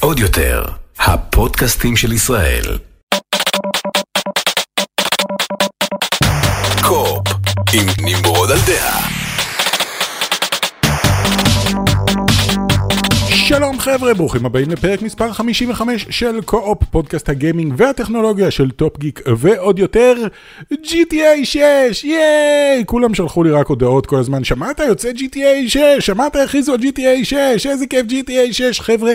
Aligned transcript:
עוד 0.00 0.18
יותר, 0.18 0.64
הפודקאסטים 0.98 1.96
של 1.96 2.12
ישראל. 2.12 2.78
קו-אופ, 6.82 7.28
עם 7.72 7.86
נמרוד 7.98 8.50
על 8.50 8.58
דעה. 8.66 9.27
שלום 13.48 13.78
חבר'ה, 13.78 14.14
ברוכים 14.14 14.46
הבאים 14.46 14.70
לפרק 14.70 15.02
מספר 15.02 15.32
55 15.32 16.06
של 16.10 16.40
קו-אופ, 16.44 16.84
פודקאסט 16.84 17.28
הגיימינג 17.28 17.74
והטכנולוגיה 17.76 18.50
של 18.50 18.70
טופ 18.70 18.98
גיק 18.98 19.20
ועוד 19.36 19.78
יותר, 19.78 20.14
GTA 20.72 21.44
6, 21.44 22.04
ייי! 22.04 22.84
כולם 22.86 23.14
שלחו 23.14 23.42
לי 23.42 23.50
רק 23.50 23.66
הודעות 23.66 24.06
כל 24.06 24.16
הזמן, 24.16 24.44
שמעת? 24.44 24.80
יוצא 24.80 25.10
GTA 25.10 25.68
6, 25.68 25.78
שמעת? 26.00 26.36
הכריזו 26.36 26.74
על 26.74 26.80
GTA 26.80 27.24
6, 27.24 27.66
איזה 27.66 27.86
כיף 27.86 28.06
GTA 28.06 28.52
6, 28.52 28.80
חבר'ה, 28.80 29.12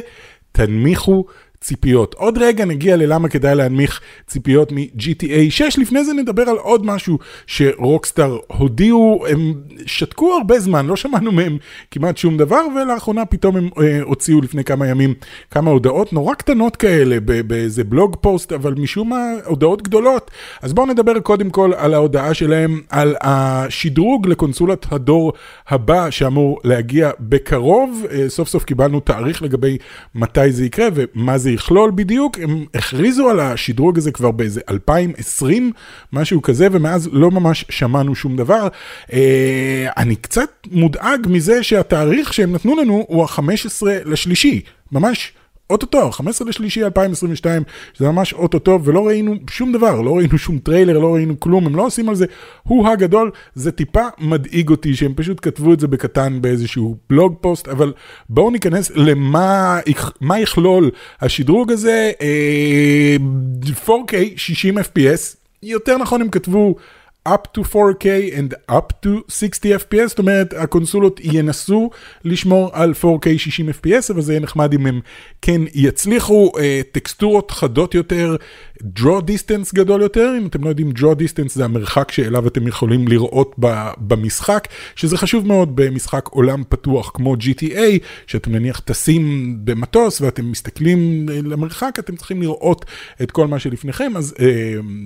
תנמיכו 0.52 1.26
ציפיות. 1.64 2.14
עוד 2.14 2.38
רגע 2.38 2.66
נגיע 2.66 2.96
ללמה 2.96 3.30
כדאי 3.30 3.56
להנמיך 3.56 4.02
ציפיות 4.28 4.72
מ-GTA 4.72 5.50
6, 5.50 5.78
לפני 5.78 6.04
זה 6.04 6.14
נדבר 6.14 6.44
על 6.44 6.58
עוד 6.58 6.86
משהו 6.86 7.20
שרוקסטאר 7.48 8.38
הודיעו, 8.48 9.26
הם 9.30 9.54
שתקו 9.86 10.34
הרבה 10.34 10.60
זמן, 10.60 10.86
לא 10.86 10.96
שמענו 10.96 11.32
מהם 11.32 11.58
כמעט 11.92 12.18
שום 12.18 12.38
דבר, 12.38 12.62
ולאחרונה 12.76 13.26
פתאום 13.26 13.58
הם 13.58 13.70
אה, 13.82 14.02
הוציאו 14.02 14.42
לפני 14.42 14.64
כמה 14.64 14.88
ימים 14.88 15.14
כמה 15.52 15.72
הודעות 15.72 16.14
נורא 16.14 16.34
קטנות 16.34 16.76
כאלה 16.76 17.20
באיזה 17.48 17.84
בלוג 17.84 18.16
פוסט, 18.22 18.52
אבל 18.52 18.74
משום 18.74 19.10
מה 19.10 19.24
הודעות 19.46 19.82
גדולות. 19.82 20.32
אז 20.62 20.74
בואו 20.74 20.86
נדבר 20.86 21.20
קודם 21.20 21.50
כל 21.50 21.72
על 21.78 21.94
ההודעה 21.94 22.34
שלהם, 22.34 22.82
על 22.90 23.16
השדרוג 23.22 24.28
לקונסולת 24.28 24.86
הדור 24.92 25.34
הבא 25.68 26.10
שאמור 26.10 26.60
להגיע 26.64 27.12
בקרוב. 27.20 28.06
אה, 28.12 28.30
סוף 28.30 28.50
סוף 28.50 28.64
קיבלנו 28.64 29.00
תאריך 29.00 29.42
לגבי 29.42 29.78
מתי 30.16 30.52
זה 30.52 30.66
יקרה 30.66 30.88
ומה 30.94 31.38
זה 31.38 31.53
יכלול 31.54 31.92
בדיוק, 31.96 32.40
הם 32.40 32.66
הכריזו 32.74 33.30
על 33.30 33.40
השדרוג 33.40 33.98
הזה 33.98 34.12
כבר 34.12 34.32
באיזה 34.32 34.62
2020, 34.70 35.72
משהו 36.14 36.42
כזה, 36.42 36.68
ומאז 36.72 37.10
לא 37.12 37.32
ממש 37.32 37.66
שמענו 37.70 38.16
שום 38.16 38.36
דבר. 38.36 38.68
אה, 39.14 39.88
אני 39.98 40.16
קצת 40.16 40.50
מודאג 40.72 41.28
מזה 41.30 41.64
שהתאריך 41.64 42.34
שהם 42.34 42.54
נתנו 42.54 42.76
לנו 42.76 43.06
הוא 43.08 43.24
ה-15 43.24 43.88
לשלישי, 44.06 44.62
ממש. 44.92 45.34
אוטוטו, 45.74 46.12
15 46.12 46.48
לשלישי 46.50 46.84
2022, 46.84 47.64
שזה 47.94 48.08
ממש 48.08 48.34
אוטוטו, 48.34 48.80
ולא 48.84 49.08
ראינו 49.08 49.36
שום 49.50 49.74
דבר, 49.74 50.02
לא 50.02 50.18
ראינו 50.18 50.38
שום 50.38 50.60
טריילר, 50.60 51.00
לא 51.00 51.14
ראינו 51.14 51.40
כלום, 51.40 51.66
הם 51.66 51.76
לא 51.76 51.86
עושים 51.86 52.10
על 52.10 52.16
זה. 52.16 52.26
הוא 52.64 52.88
הגדול, 52.88 53.32
זה 53.56 53.72
טיפה 53.72 54.04
מדאיג 54.20 54.70
אותי 54.70 54.96
שהם 54.96 55.14
פשוט 55.16 55.40
כתבו 55.42 55.74
את 55.74 55.80
זה 55.80 55.88
בקטן 55.88 56.42
באיזשהו 56.42 56.98
בלוג 57.10 57.36
פוסט, 57.42 57.68
אבל 57.68 57.94
בואו 58.30 58.52
ניכנס 58.52 58.92
למה 58.96 59.80
מה 60.22 60.40
יכלול 60.40 60.92
השדרוג 61.22 61.72
הזה, 61.72 62.12
4K 63.86 64.14
60 64.36 64.78
FPS, 64.78 65.36
יותר 65.64 65.98
נכון 65.98 66.22
הם 66.22 66.30
כתבו 66.30 66.76
up 67.28 67.54
to 67.58 67.62
4K 67.62 68.06
and 68.38 68.54
up 68.72 69.06
to 69.06 69.10
60 69.30 69.74
FPS, 69.76 70.08
זאת 70.08 70.20
אומרת 70.20 70.54
הקונסולות 70.54 71.20
ינסו 71.24 71.90
לשמור 72.24 72.70
על 72.74 72.94
4K 73.02 73.38
60 73.38 73.70
FPS, 73.70 74.12
אבל 74.14 74.22
זה 74.22 74.34
יהיה 74.34 74.40
נחמד 74.40 74.74
אם 74.74 74.86
הם 74.86 75.00
כן 75.42 75.62
יצליחו, 75.74 76.52
uh, 76.56 76.60
טקסטורות 76.92 77.52
חדות 77.52 77.96
יותר, 77.96 78.36
draw 79.00 79.22
distance 79.22 79.76
גדול 79.76 80.02
יותר, 80.02 80.34
אם 80.38 80.48
אתם 80.48 80.64
לא 80.64 80.70
יודעים, 80.70 80.92
draw 80.98 81.16
distance 81.16 81.50
זה 81.54 81.66
המרחק 81.66 82.12
שאליו 82.12 82.48
אתם 82.48 82.68
יכולים 82.68 83.08
לראות 83.08 83.56
במשחק, 83.98 84.68
שזה 84.96 85.18
חשוב 85.18 85.48
מאוד 85.48 85.76
במשחק 85.76 86.28
עולם 86.28 86.64
פתוח 86.70 87.12
כמו 87.14 87.36
GTA, 87.36 88.00
שאתם 88.28 88.52
נניח 88.52 88.80
טסים 88.80 89.56
במטוס 89.64 90.22
ואתם 90.22 90.52
מסתכלים 90.52 91.26
אה, 91.32 91.40
למרחק, 91.44 91.96
אתם 92.00 92.16
צריכים 92.16 92.42
לראות 92.42 92.86
את 93.22 93.32
כל 93.32 93.48
מה 93.48 93.60
שלפניכם, 93.60 94.18
אז 94.18 94.36
אה, 94.38 94.42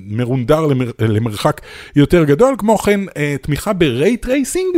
מרונדר 0.08 0.66
למר, 0.66 0.92
למרחק 1.00 1.61
יותר 1.95 2.07
גדול, 2.16 2.56
כמו 2.58 2.78
כן 2.78 3.00
אה, 3.10 3.11
תמיכה 3.42 3.73
ב 3.73 3.86
ray 3.86 4.26
tracing. 4.26 4.77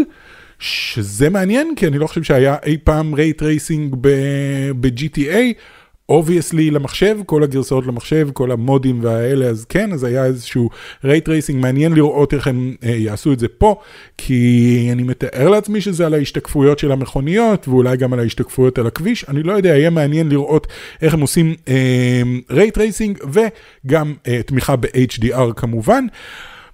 שזה 0.59 1.29
מעניין, 1.29 1.73
כי 1.75 1.87
אני 1.87 1.97
לא 1.97 2.07
חושב 2.07 2.23
שהיה 2.23 2.55
אי 2.65 2.77
פעם 2.83 3.15
ray 3.15 3.41
tracing 3.41 3.95
ב-GTA. 4.01 5.53
obviously 6.09 6.71
למחשב, 6.71 7.17
כל 7.25 7.43
הגרסאות 7.43 7.87
למחשב, 7.87 8.29
כל 8.33 8.51
המודים 8.51 9.03
והאלה, 9.03 9.45
אז 9.45 9.65
כן, 9.65 9.93
אז 9.93 10.03
היה 10.03 10.25
איזשהו 10.25 10.69
ray 11.03 11.29
tracing, 11.29 11.61
מעניין 11.61 11.93
לראות 11.93 12.33
איך 12.33 12.47
הם 12.47 12.75
אה, 12.83 12.89
יעשו 12.89 13.33
את 13.33 13.39
זה 13.39 13.47
פה, 13.47 13.75
כי 14.17 14.89
אני 14.91 15.03
מתאר 15.03 15.49
לעצמי 15.49 15.81
שזה 15.81 16.05
על 16.05 16.13
ההשתקפויות 16.13 16.79
של 16.79 16.91
המכוניות, 16.91 17.67
ואולי 17.67 17.97
גם 17.97 18.13
על 18.13 18.19
ההשתקפויות 18.19 18.77
על 18.77 18.87
הכביש, 18.87 19.25
אני 19.27 19.43
לא 19.43 19.53
יודע, 19.53 19.69
יהיה 19.69 19.89
מעניין 19.89 20.29
לראות 20.29 20.67
איך 21.01 21.13
הם 21.13 21.21
עושים 21.21 21.55
ray 22.51 22.77
אה, 22.77 22.83
tracing, 22.83 23.19
וגם 23.31 24.13
אה, 24.27 24.41
תמיכה 24.43 24.75
ב-HDR 24.75 25.53
כמובן. 25.55 26.05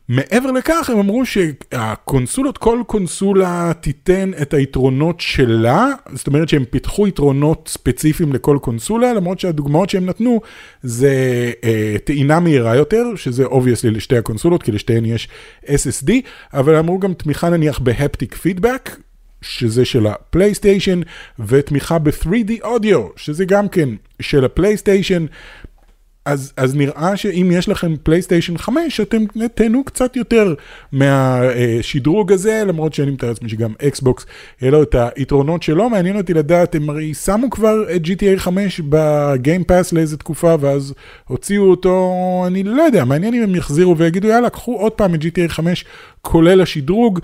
מעבר 0.10 0.52
לכך 0.52 0.90
הם 0.90 1.00
אמרו 1.00 1.26
שהקונסולות, 1.26 2.58
כל 2.58 2.82
קונסולה 2.88 3.72
תיתן 3.82 4.32
את 4.42 4.54
היתרונות 4.54 5.20
שלה, 5.20 5.88
זאת 6.14 6.28
אומרת 6.28 6.50
שהם 6.50 6.66
פיתחו 6.70 7.08
יתרונות 7.08 7.70
ספציפיים 7.72 8.34
לכל 8.34 8.58
קונסולה, 8.62 9.14
למרות 9.14 9.40
שהדוגמאות 9.40 9.90
שהם 9.90 10.06
נתנו 10.06 10.42
זה 10.84 11.14
אה, 11.64 11.96
טעינה 12.04 12.40
מהירה 12.40 12.76
יותר, 12.76 13.04
שזה 13.16 13.46
obviously 13.46 13.92
לשתי 13.92 14.18
הקונסולות, 14.18 14.64
כי 14.64 14.72
לשתיהן 14.72 15.06
יש 15.06 15.28
SSD, 15.66 16.12
אבל 16.54 16.76
אמרו 16.76 17.00
גם 17.00 17.14
תמיכה 17.14 17.50
נניח 17.50 17.80
ב 17.80 17.88
haptic 17.88 18.36
feedback, 18.36 18.98
שזה 19.42 19.86
של 19.86 20.08
הפלייסטיישן, 20.08 21.02
ותמיכה 21.40 22.00
ב-3D 22.00 22.52
אודיו, 22.64 23.08
שזה 23.16 23.46
גם 23.46 23.70
כן 23.70 23.90
של 24.20 24.46
הפלייסטיישן. 24.46 25.26
אז, 26.26 26.54
אז 26.58 26.76
נראה 26.76 27.18
שאם 27.18 27.52
יש 27.54 27.70
לכם 27.70 27.96
פלייסטיישן 28.04 28.58
5, 28.58 29.00
אתם 29.00 29.18
תהנו 29.56 29.84
קצת 29.84 30.16
יותר 30.16 30.54
מהשדרוג 30.92 32.32
הזה, 32.32 32.64
למרות 32.68 32.94
שאני 32.94 33.12
מתאר 33.12 33.30
לעצמי 33.30 33.50
שגם 33.50 33.74
אקסבוקס 33.88 34.26
יהיה 34.62 34.72
לו 34.72 34.84
את 34.84 34.96
היתרונות 35.16 35.64
שלו. 35.64 35.90
מעניין 35.90 36.18
אותי 36.18 36.34
לדעת, 36.34 36.76
הם 36.76 36.90
הרי 36.90 37.14
שמו 37.14 37.50
כבר 37.50 37.96
את 37.96 38.02
GTA 38.06 38.38
5 38.38 38.82
בגיימפאס 38.90 39.94
לאיזה 39.94 40.18
תקופה, 40.18 40.56
ואז 40.60 40.94
הוציאו 41.28 41.64
אותו, 41.64 42.14
אני 42.48 42.64
לא 42.64 42.84
יודע, 42.84 43.06
מעניין 43.06 43.34
אם 43.34 43.44
הם 43.44 43.56
יחזירו 43.56 43.98
ויגידו, 43.98 44.28
יאללה, 44.28 44.50
קחו 44.50 44.76
עוד 44.76 44.92
פעם 44.92 45.16
את 45.16 45.22
GTA 45.22 45.48
5, 45.48 45.86
כולל 46.22 46.62
השדרוג. 46.62 47.20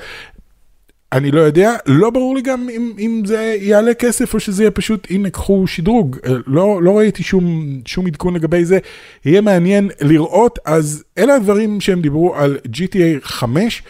אני 1.13 1.31
לא 1.31 1.41
יודע, 1.41 1.75
לא 1.85 2.09
ברור 2.09 2.35
לי 2.35 2.41
גם 2.41 2.69
אם, 2.69 2.93
אם 2.99 3.21
זה 3.25 3.55
יעלה 3.59 3.93
כסף 3.93 4.33
או 4.33 4.39
שזה 4.39 4.63
יהיה 4.63 4.71
פשוט, 4.71 5.07
הנה 5.09 5.29
קחו 5.29 5.67
שדרוג, 5.67 6.17
אה, 6.25 6.31
לא, 6.47 6.83
לא 6.83 6.97
ראיתי 6.97 7.23
שום, 7.23 7.67
שום 7.85 8.07
עדכון 8.07 8.33
לגבי 8.35 8.65
זה, 8.65 8.79
יהיה 9.25 9.41
מעניין 9.41 9.89
לראות, 10.01 10.59
אז 10.65 11.03
אלה 11.17 11.35
הדברים 11.35 11.81
שהם 11.81 12.01
דיברו 12.01 12.35
על 12.35 12.57
GTA 12.65 13.21
5. 13.21 13.83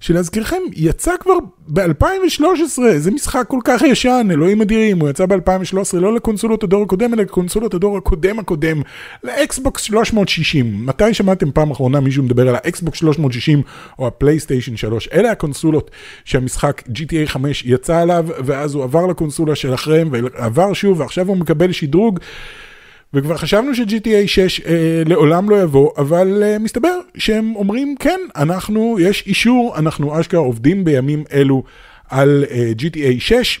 שלהזכירכם, 0.00 0.62
יצא 0.72 1.12
כבר 1.20 1.34
ב-2013, 1.68 2.78
זה 2.96 3.10
משחק 3.10 3.44
כל 3.48 3.60
כך 3.64 3.82
ישן, 3.82 4.28
אלוהים 4.30 4.62
אדירים, 4.62 5.00
הוא 5.00 5.08
יצא 5.08 5.26
ב-2013 5.26 5.96
לא 5.96 6.14
לקונסולות 6.14 6.62
הדור 6.62 6.82
הקודם, 6.82 7.14
אלא 7.14 7.22
לקונסולות 7.22 7.74
הדור 7.74 7.98
הקודם 7.98 8.38
הקודם, 8.38 8.82
לאקסבוקס 9.24 9.82
360. 9.82 10.86
מתי 10.86 11.14
שמעתם 11.14 11.50
פעם 11.50 11.70
אחרונה 11.70 12.00
מישהו 12.00 12.22
מדבר 12.22 12.48
על 12.48 12.54
האקסבוקס 12.54 12.98
360 12.98 13.62
או 13.98 14.06
הפלייסטיישן 14.06 14.76
3? 14.76 15.08
אלה 15.12 15.30
הקונסולות 15.30 15.90
שהמשחק 16.24 16.82
GTA 16.88 17.26
5 17.26 17.64
יצא 17.66 17.96
עליו, 17.96 18.26
ואז 18.44 18.74
הוא 18.74 18.84
עבר 18.84 19.06
לקונסולה 19.06 19.54
של 19.54 19.74
אחריהם, 19.74 20.08
ועבר 20.12 20.72
שוב, 20.72 21.00
ועכשיו 21.00 21.28
הוא 21.28 21.36
מקבל 21.36 21.72
שדרוג. 21.72 22.20
וכבר 23.16 23.36
חשבנו 23.36 23.74
ש-GTA 23.74 24.26
6 24.26 24.60
אה, 24.60 25.02
לעולם 25.06 25.50
לא 25.50 25.62
יבוא, 25.62 25.90
אבל 25.98 26.42
אה, 26.42 26.58
מסתבר 26.58 26.98
שהם 27.16 27.56
אומרים 27.56 27.94
כן, 27.98 28.20
אנחנו, 28.36 28.96
יש 29.00 29.24
אישור, 29.26 29.74
אנחנו 29.78 30.20
אשכרה 30.20 30.40
עובדים 30.40 30.84
בימים 30.84 31.24
אלו 31.32 31.62
על 32.08 32.44
אה, 32.50 32.72
GTA 32.78 33.14
6. 33.18 33.60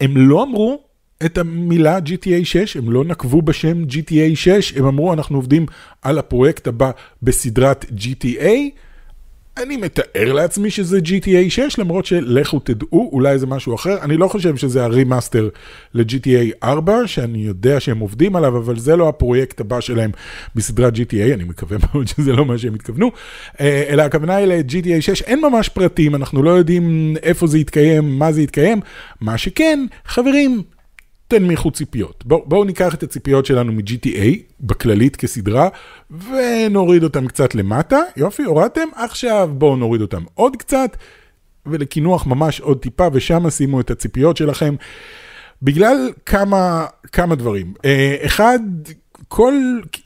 הם 0.00 0.16
לא 0.16 0.42
אמרו 0.42 0.82
את 1.26 1.38
המילה 1.38 1.98
GTA 1.98 2.44
6, 2.44 2.76
הם 2.76 2.90
לא 2.90 3.04
נקבו 3.04 3.42
בשם 3.42 3.84
GTA 3.84 4.34
6, 4.34 4.72
הם 4.76 4.86
אמרו 4.86 5.12
אנחנו 5.12 5.38
עובדים 5.38 5.66
על 6.02 6.18
הפרויקט 6.18 6.66
הבא 6.66 6.90
בסדרת 7.22 7.84
GTA. 7.84 8.50
אני 9.56 9.76
מתאר 9.76 10.32
לעצמי 10.32 10.70
שזה 10.70 10.98
GTA 10.98 11.50
6, 11.50 11.78
למרות 11.78 12.06
שלכו 12.06 12.58
תדעו, 12.58 13.10
אולי 13.12 13.38
זה 13.38 13.46
משהו 13.46 13.74
אחר. 13.74 13.98
אני 14.02 14.16
לא 14.16 14.28
חושב 14.28 14.56
שזה 14.56 14.84
ה 14.84 14.91
remaster 14.91 15.48
ל-GTA 15.94 16.64
4, 16.64 17.06
שאני 17.06 17.38
יודע 17.38 17.80
שהם 17.80 17.98
עובדים 17.98 18.36
עליו, 18.36 18.56
אבל 18.56 18.78
זה 18.78 18.96
לא 18.96 19.08
הפרויקט 19.08 19.60
הבא 19.60 19.80
שלהם 19.80 20.10
בסדרת 20.54 20.94
GTA, 20.94 21.34
אני 21.34 21.44
מקווה 21.44 21.78
מאוד 21.80 22.08
שזה 22.16 22.32
לא 22.32 22.44
מה 22.44 22.58
שהם 22.58 22.74
התכוונו. 22.74 23.10
אה, 23.60 23.84
אלא 23.88 24.02
הכוונה 24.02 24.36
היא 24.36 24.46
ל-GTA 24.46 25.00
6, 25.00 25.22
אין 25.22 25.40
ממש 25.40 25.68
פרטים, 25.68 26.14
אנחנו 26.14 26.42
לא 26.42 26.50
יודעים 26.50 27.16
איפה 27.22 27.46
זה 27.46 27.58
יתקיים, 27.58 28.18
מה 28.18 28.32
זה 28.32 28.42
יתקיים. 28.42 28.80
מה 29.20 29.38
שכן, 29.38 29.86
חברים, 30.06 30.62
תנמיכו 31.28 31.70
ציפיות. 31.70 32.26
בואו 32.26 32.44
בוא 32.46 32.64
ניקח 32.64 32.94
את 32.94 33.02
הציפיות 33.02 33.46
שלנו 33.46 33.72
מ-GTA, 33.72 34.36
בכללית 34.60 35.16
כסדרה, 35.16 35.68
ונוריד 36.10 37.02
אותם 37.04 37.26
קצת 37.26 37.54
למטה. 37.54 38.00
יופי, 38.16 38.42
הורדתם? 38.42 38.88
עכשיו 38.94 39.50
בואו 39.52 39.76
נוריד 39.76 40.00
אותם 40.00 40.22
עוד 40.34 40.56
קצת. 40.56 40.96
ולקינוח 41.66 42.26
ממש 42.26 42.60
עוד 42.60 42.78
טיפה, 42.78 43.08
ושם 43.12 43.50
שימו 43.50 43.80
את 43.80 43.90
הציפיות 43.90 44.36
שלכם. 44.36 44.74
בגלל 45.62 46.10
כמה, 46.26 46.86
כמה 47.12 47.34
דברים. 47.34 47.74
אה, 47.84 48.16
אחד, 48.26 48.58
כל, 49.28 49.54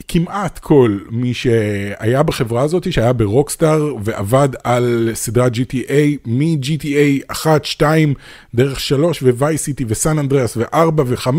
כמעט 0.07 0.59
כל 0.59 0.97
מי 1.09 1.33
שהיה 1.33 2.23
בחברה 2.23 2.61
הזאת, 2.61 2.93
שהיה 2.93 3.13
ברוקסטאר 3.13 3.95
ועבד 4.03 4.49
על 4.63 5.09
סדרת 5.13 5.51
GTA, 5.55 6.17
מ-GTA 6.25 7.31
1, 7.31 7.65
2, 7.65 8.13
דרך 8.55 8.79
3 8.79 9.23
ו-Vice 9.23 9.43
City 9.43 9.83
וסן 9.87 10.19
אנדריאס 10.19 10.57
ו-4 10.57 11.01
ו-5, 11.05 11.29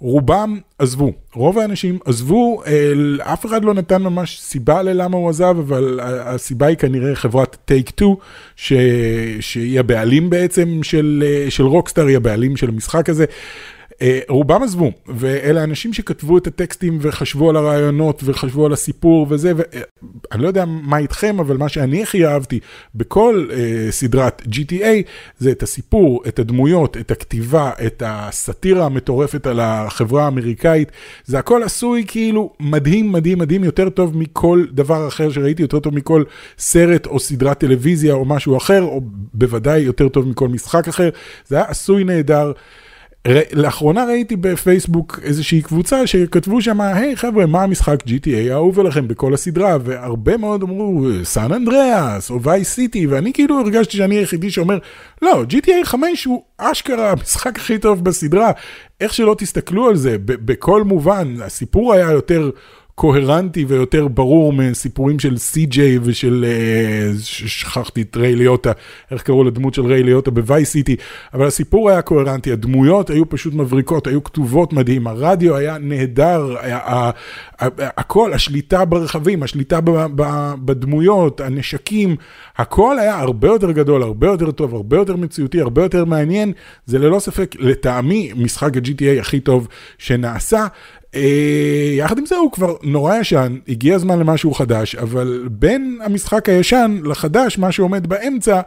רובם 0.00 0.58
עזבו, 0.78 1.12
רוב 1.34 1.58
האנשים 1.58 1.98
עזבו, 2.04 2.62
אף 3.20 3.46
אחד 3.46 3.64
לא 3.64 3.74
נתן 3.74 4.02
ממש 4.02 4.40
סיבה 4.40 4.82
ללמה 4.82 5.16
הוא 5.16 5.28
עזב, 5.28 5.56
אבל 5.58 6.00
הסיבה 6.02 6.66
היא 6.66 6.76
כנראה 6.76 7.14
חברת 7.14 7.56
טייק 7.64 7.88
2, 7.88 8.14
שהיא 9.40 9.80
הבעלים 9.80 10.30
בעצם 10.30 10.80
של, 10.82 11.24
של 11.48 11.64
רוקסטאר, 11.64 12.06
היא 12.06 12.16
הבעלים 12.16 12.56
של 12.56 12.68
המשחק 12.68 13.08
הזה. 13.08 13.24
אה, 14.02 14.20
רובם 14.28 14.62
עזבו, 14.62 14.92
ואלה 15.06 15.64
אנשים 15.64 15.92
שכתבו 15.92 16.38
את 16.38 16.46
הטקסטים 16.46 16.98
וחשבו 17.00 17.50
על 17.50 17.56
הרעיונות 17.56 18.22
וחשבו 18.24 18.66
על 18.66 18.72
הסיפור 18.72 19.26
וזה, 19.30 19.52
ואני 19.56 20.42
לא 20.42 20.48
יודע 20.48 20.64
מה 20.64 20.98
איתכם, 20.98 21.40
אבל 21.40 21.56
מה 21.56 21.68
שאני 21.68 22.02
הכי 22.02 22.26
אהבתי 22.26 22.60
בכל 22.94 23.46
uh, 23.50 23.54
סדרת 23.90 24.42
GTA 24.42 25.08
זה 25.38 25.50
את 25.50 25.62
הסיפור, 25.62 26.22
את 26.28 26.38
הדמויות, 26.38 26.96
את 26.96 27.10
הכתיבה, 27.10 27.70
את 27.86 28.02
הסאטירה 28.06 28.86
המטורפת 28.86 29.46
על 29.46 29.60
החברה 29.60 30.24
האמריקאית, 30.24 30.92
זה 31.24 31.38
הכל 31.38 31.62
עשוי 31.62 32.04
כאילו 32.08 32.52
מדהים, 32.60 33.12
מדהים, 33.12 33.38
מדהים, 33.38 33.64
יותר 33.64 33.88
טוב 33.88 34.16
מכל 34.16 34.64
דבר 34.72 35.08
אחר 35.08 35.30
שראיתי, 35.30 35.62
יותר 35.62 35.80
טוב 35.80 35.94
מכל 35.94 36.24
סרט 36.58 37.06
או 37.06 37.18
סדרת 37.18 37.58
טלוויזיה 37.58 38.14
או 38.14 38.24
משהו 38.24 38.56
אחר, 38.56 38.82
או 38.82 39.00
בוודאי 39.34 39.80
יותר 39.80 40.08
טוב 40.08 40.28
מכל 40.28 40.48
משחק 40.48 40.88
אחר, 40.88 41.08
זה 41.46 41.56
היה 41.56 41.64
עשוי 41.68 42.04
נהדר. 42.04 42.52
לאחרונה 43.52 44.04
ראיתי 44.04 44.36
בפייסבוק 44.36 45.20
איזושהי 45.22 45.62
קבוצה 45.62 46.06
שכתבו 46.06 46.60
שם, 46.60 46.80
היי 46.80 47.16
חבר'ה, 47.16 47.46
מה 47.46 47.62
המשחק 47.62 48.02
GTA 48.06 48.50
האהוב 48.50 48.80
עליכם 48.80 49.08
בכל 49.08 49.34
הסדרה? 49.34 49.76
והרבה 49.84 50.36
מאוד 50.36 50.62
אמרו, 50.62 51.06
סן 51.22 51.52
אנדריאס 51.52 52.30
או 52.30 52.42
וייס 52.42 52.74
סיטי, 52.74 53.06
ואני 53.06 53.32
כאילו 53.32 53.60
הרגשתי 53.60 53.96
שאני 53.96 54.14
היחידי 54.14 54.50
שאומר, 54.50 54.78
לא, 55.22 55.44
GTA 55.50 55.84
5 55.84 56.24
הוא 56.24 56.42
אשכרה 56.58 57.10
המשחק 57.10 57.58
הכי 57.58 57.78
טוב 57.78 58.04
בסדרה. 58.04 58.52
איך 59.00 59.14
שלא 59.14 59.34
תסתכלו 59.38 59.88
על 59.88 59.96
זה, 59.96 60.16
בכל 60.24 60.82
מובן, 60.82 61.34
הסיפור 61.42 61.92
היה 61.92 62.10
יותר... 62.10 62.50
קוהרנטי 62.98 63.64
ויותר 63.64 64.08
ברור 64.08 64.52
מסיפורים 64.52 65.18
של 65.18 65.36
סי.ג'יי 65.36 65.98
ושל, 66.02 66.44
אה, 66.48 67.10
שכחתי 67.22 68.02
את 68.02 68.16
ריי 68.16 68.36
ליוטה, 68.36 68.72
איך 69.10 69.22
קראו 69.22 69.44
לדמות 69.44 69.74
של 69.74 69.86
ריי 69.86 70.02
ליוטה 70.02 70.30
בווי 70.30 70.64
סיטי, 70.64 70.96
אבל 71.34 71.46
הסיפור 71.46 71.90
היה 71.90 72.02
קוהרנטי, 72.02 72.52
הדמויות 72.52 73.10
היו 73.10 73.28
פשוט 73.28 73.54
מבריקות, 73.54 74.06
היו 74.06 74.24
כתובות 74.24 74.72
מדהים, 74.72 75.06
הרדיו 75.06 75.56
היה 75.56 75.78
נהדר, 75.78 76.56
הכל, 77.96 78.32
השליטה 78.32 78.84
ברכבים, 78.84 79.42
השליטה 79.42 79.80
בדמויות, 80.64 81.40
הנשקים, 81.40 82.16
הכל 82.56 82.98
היה 82.98 83.18
הרבה 83.18 83.48
יותר 83.48 83.70
גדול, 83.70 84.02
הרבה 84.02 84.26
יותר 84.26 84.50
טוב, 84.50 84.74
הרבה 84.74 84.96
יותר 84.96 85.16
מציאותי, 85.16 85.60
הרבה 85.60 85.82
יותר 85.82 86.04
מעניין, 86.04 86.52
זה 86.86 86.98
ללא 86.98 87.18
ספק, 87.18 87.54
לטעמי, 87.58 88.32
משחק 88.36 88.76
ה-GTA 88.76 89.20
הכי 89.20 89.40
טוב 89.40 89.68
שנעשה. 89.98 90.66
אה, 91.14 91.90
יחד 91.96 92.18
עם 92.18 92.26
זה 92.26 92.36
הוא 92.36 92.52
כבר 92.52 92.76
נורא 92.82 93.16
ישן, 93.16 93.58
הגיע 93.68 93.94
הזמן 93.94 94.18
למשהו 94.18 94.54
חדש, 94.54 94.94
אבל 94.94 95.48
בין 95.50 95.98
המשחק 96.04 96.48
הישן 96.48 97.00
לחדש, 97.04 97.58
מה 97.58 97.72
שעומד 97.72 98.06
באמצע 98.06 98.60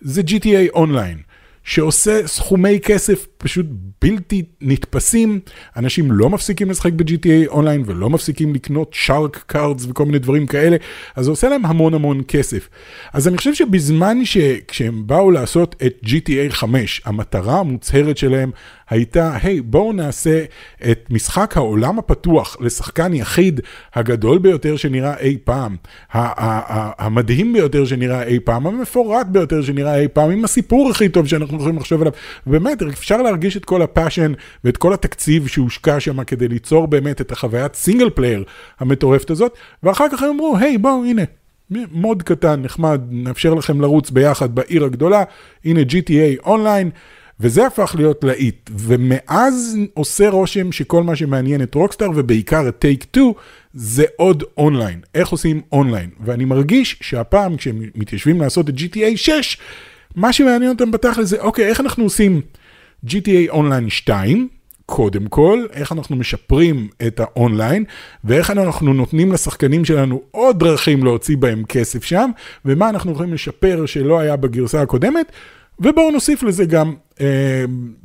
זה 0.00 0.22
GTA 0.26 0.70
Online. 0.74 1.18
שעושה 1.66 2.26
סכומי 2.26 2.80
כסף 2.80 3.26
פשוט 3.38 3.66
בלתי 4.02 4.42
נתפסים. 4.60 5.40
אנשים 5.76 6.12
לא 6.12 6.30
מפסיקים 6.30 6.70
לשחק 6.70 6.92
ב-GTA 6.92 7.48
אונליין 7.48 7.82
ולא 7.86 8.10
מפסיקים 8.10 8.54
לקנות 8.54 8.90
Shark 8.92 9.44
Cards 9.46 9.86
וכל 9.88 10.04
מיני 10.04 10.18
דברים 10.18 10.46
כאלה, 10.46 10.76
אז 11.16 11.24
זה 11.24 11.30
עושה 11.30 11.48
להם 11.48 11.66
המון 11.66 11.94
המון 11.94 12.22
כסף. 12.28 12.68
אז 13.12 13.28
אני 13.28 13.36
חושב 13.36 13.54
שבזמן 13.54 14.24
שכשהם 14.24 15.06
באו 15.06 15.30
לעשות 15.30 15.74
את 15.86 16.00
GTA 16.04 16.50
5, 16.50 17.02
המטרה 17.04 17.60
המוצהרת 17.60 18.16
שלהם 18.16 18.50
הייתה, 18.90 19.36
היי, 19.42 19.62
בואו 19.62 19.92
נעשה 19.92 20.44
את 20.90 21.06
משחק 21.10 21.56
העולם 21.56 21.98
הפתוח 21.98 22.56
לשחקן 22.60 23.14
יחיד 23.14 23.60
הגדול 23.94 24.38
ביותר 24.38 24.76
שנראה 24.76 25.18
אי 25.18 25.38
פעם, 25.44 25.76
המדהים 26.12 27.52
ביותר 27.52 27.84
שנראה 27.84 28.22
אי 28.22 28.40
פעם, 28.40 28.66
המפורט 28.66 29.26
ביותר 29.26 29.62
שנראה 29.62 29.98
אי 29.98 30.08
פעם, 30.08 30.30
עם 30.30 30.44
הסיפור 30.44 30.90
הכי 30.90 31.08
טוב 31.08 31.26
שאנחנו 31.26 31.56
יכולים 31.56 31.76
לחשוב 31.76 32.00
עליו. 32.00 32.12
באמת, 32.46 32.82
אפשר 32.82 33.22
להרגיש 33.22 33.56
את 33.56 33.64
כל 33.64 33.82
ה 33.82 33.88
passion 33.88 34.32
ואת 34.64 34.76
כל 34.76 34.92
התקציב 34.92 35.46
שהושקע 35.46 36.00
שם 36.00 36.24
כדי 36.24 36.48
ליצור 36.48 36.86
באמת 36.86 37.20
את 37.20 37.32
החוויית 37.32 37.74
single 37.74 38.10
player 38.10 38.44
המטורפת 38.80 39.30
הזאת, 39.30 39.56
ואחר 39.82 40.06
כך 40.12 40.22
הם 40.22 40.28
אמרו, 40.28 40.56
היי, 40.58 40.78
בואו, 40.78 41.04
הנה. 41.04 41.22
mode 41.70 42.22
קטן, 42.22 42.62
נחמד, 42.62 43.00
נאפשר 43.10 43.54
לכם 43.54 43.80
לרוץ 43.80 44.10
ביחד 44.10 44.54
בעיר 44.54 44.84
הגדולה, 44.84 45.22
הנה 45.64 45.80
GTA 45.80 46.46
Online, 46.46 46.90
וזה 47.40 47.66
הפך 47.66 47.94
להיות 47.98 48.24
להיט, 48.24 48.70
ומאז 48.78 49.78
עושה 49.94 50.28
רושם 50.28 50.72
שכל 50.72 51.02
מה 51.02 51.16
שמעניין 51.16 51.62
את 51.62 51.74
רוקסטאר, 51.74 52.10
ובעיקר 52.14 52.68
את 52.68 52.78
טייק 52.78 53.02
2, 53.02 53.32
זה 53.74 54.04
עוד 54.16 54.44
אונליין, 54.58 55.00
איך 55.14 55.28
עושים 55.28 55.60
אונליין, 55.72 56.10
ואני 56.20 56.44
מרגיש 56.44 56.98
שהפעם 57.00 57.56
כשהם 57.56 57.82
מתיישבים 57.94 58.40
לעשות 58.40 58.68
את 58.68 58.74
GTA 58.74 59.16
6, 59.16 59.58
מה 60.14 60.32
שמעניין 60.32 60.70
אותם 60.70 60.90
בתכל'ס 60.90 61.28
זה, 61.28 61.40
אוקיי, 61.40 61.66
איך 61.66 61.80
אנחנו 61.80 62.04
עושים 62.04 62.40
GTA 63.06 63.48
Online 63.48 63.90
2, 63.90 64.48
קודם 64.86 65.26
כל, 65.26 65.66
איך 65.72 65.92
אנחנו 65.92 66.16
משפרים 66.16 66.88
את 67.06 67.20
האונליין, 67.20 67.84
ואיך 68.24 68.50
אנחנו 68.50 68.92
נותנים 68.92 69.32
לשחקנים 69.32 69.84
שלנו 69.84 70.22
עוד 70.30 70.58
דרכים 70.58 71.04
להוציא 71.04 71.36
בהם 71.36 71.64
כסף 71.64 72.04
שם, 72.04 72.30
ומה 72.64 72.88
אנחנו 72.88 73.12
יכולים 73.12 73.34
לשפר 73.34 73.86
שלא 73.86 74.18
היה 74.18 74.36
בגרסה 74.36 74.82
הקודמת, 74.82 75.32
ובואו 75.80 76.10
נוסיף 76.10 76.42
לזה 76.42 76.64
גם 76.64 76.94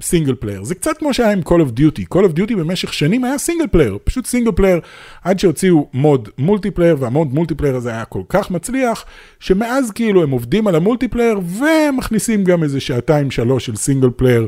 single 0.02 0.34
uh, 0.34 0.36
player. 0.36 0.64
זה 0.64 0.76
קצת 0.76 0.98
כמו 0.98 1.14
שהיה 1.14 1.32
עם 1.32 1.40
Call 1.46 1.62
of 1.62 1.80
Duty. 1.80 2.16
Call 2.16 2.22
of 2.22 2.38
Duty 2.38 2.56
במשך 2.58 2.94
שנים 2.94 3.24
היה 3.24 3.38
single 3.38 3.68
player, 3.68 3.98
פשוט 4.04 4.26
single 4.26 4.52
player, 4.52 4.80
עד 5.24 5.40
שהוציאו 5.40 5.90
mode 5.94 6.30
multiplayer, 6.38 6.96
וה 7.00 7.11
mode 7.11 7.34
multiplayer 7.34 7.76
הזה 7.76 7.90
היה 7.90 8.06
כל 8.06 8.22
כך 8.30 8.52
מצליח, 8.52 9.06
שמאז 9.40 9.92
כאילו 9.92 10.24
הם 10.24 10.30
עובדים 10.30 10.68
על 10.68 10.76
ה 10.76 10.81
multiplayer, 10.81 11.40
ומכניסים 11.60 12.44
גם 12.44 12.64
איזה 12.64 12.80
שעתיים 12.80 13.32
שלוש 13.32 13.66
של 13.66 13.76
single 13.76 14.10
player. 14.10 14.48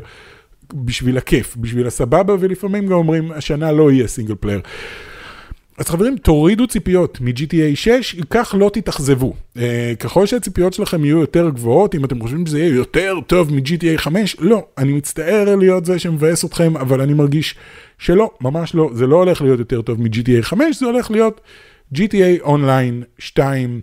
בשביל 0.74 1.18
הכיף, 1.18 1.56
בשביל 1.56 1.86
הסבבה, 1.86 2.34
ולפעמים 2.40 2.86
גם 2.86 2.92
אומרים, 2.92 3.32
השנה 3.32 3.72
לא 3.72 3.90
יהיה 3.90 4.06
single 4.06 4.34
player. 4.34 4.60
אז 5.78 5.88
חברים, 5.88 6.16
תורידו 6.16 6.66
ציפיות 6.66 7.20
מ-GTA 7.20 7.74
6, 7.76 8.16
כך 8.30 8.54
לא 8.58 8.70
תתאכזבו. 8.72 9.34
Uh, 9.56 9.60
ככל 9.98 10.26
שהציפיות 10.26 10.72
שלכם 10.72 11.04
יהיו 11.04 11.20
יותר 11.20 11.50
גבוהות, 11.50 11.94
אם 11.94 12.04
אתם 12.04 12.20
חושבים 12.20 12.46
שזה 12.46 12.58
יהיה 12.58 12.74
יותר 12.74 13.14
טוב 13.26 13.54
מ-GTA 13.54 13.96
5, 13.98 14.36
לא, 14.38 14.66
אני 14.78 14.92
מצטער 14.92 15.56
להיות 15.56 15.84
זה 15.84 15.98
שמבאס 15.98 16.44
אתכם, 16.44 16.76
אבל 16.76 17.00
אני 17.00 17.14
מרגיש 17.14 17.54
שלא, 17.98 18.30
ממש 18.40 18.74
לא, 18.74 18.90
זה 18.94 19.06
לא 19.06 19.16
הולך 19.16 19.42
להיות 19.42 19.58
יותר 19.58 19.82
טוב 19.82 20.02
מ-GTA 20.02 20.42
5, 20.42 20.78
זה 20.78 20.86
הולך 20.86 21.10
להיות 21.10 21.40
GTA 21.94 22.40
Online 22.40 23.02
2, 23.18 23.80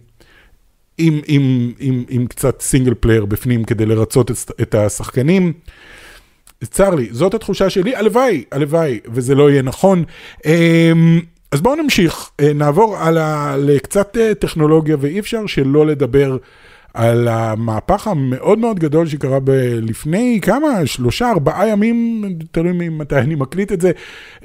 עם, 0.98 1.22
עם, 1.26 1.72
עם, 1.80 2.04
עם 2.10 2.28
קצת 2.28 2.62
single 2.62 2.94
player 2.94 3.26
בפנים 3.26 3.64
כדי 3.64 3.86
לרצות 3.86 4.32
את, 4.32 4.38
את 4.62 4.76
השחקנים. 4.76 5.54
צר 6.64 6.96
לי, 6.96 7.08
זאת 7.12 7.34
התחושה 7.34 7.70
שלי, 7.70 7.96
הלוואי, 7.96 8.44
הלוואי, 8.52 9.00
וזה 9.14 9.36
לא 9.36 9.52
יהיה 9.52 9.62
נכון. 9.62 10.04
Um, 10.38 10.48
אז 11.52 11.62
בואו 11.62 11.76
נמשיך, 11.76 12.30
אה, 12.40 12.54
נעבור 12.54 12.98
הלאה 12.98 13.58
לקצת 13.58 14.18
אה, 14.18 14.34
טכנולוגיה, 14.36 14.98
ואי 15.00 15.20
אפשר 15.20 15.46
שלא 15.48 15.86
לדבר 15.86 16.38
על 16.94 17.28
המהפך 17.28 18.08
המאוד 18.08 18.60
מאוד 18.60 18.80
גדול 18.80 19.08
שקרה 19.08 19.40
ב- 19.40 19.50
לפני 19.82 20.40
כמה, 20.42 20.86
שלושה, 20.86 21.30
ארבעה 21.30 21.68
ימים, 21.68 22.24
תלוי 22.52 22.72
ממתי 22.72 23.16
אני 23.16 23.36
מקליט 23.36 23.72
את 23.72 23.82
זה, 23.82 23.92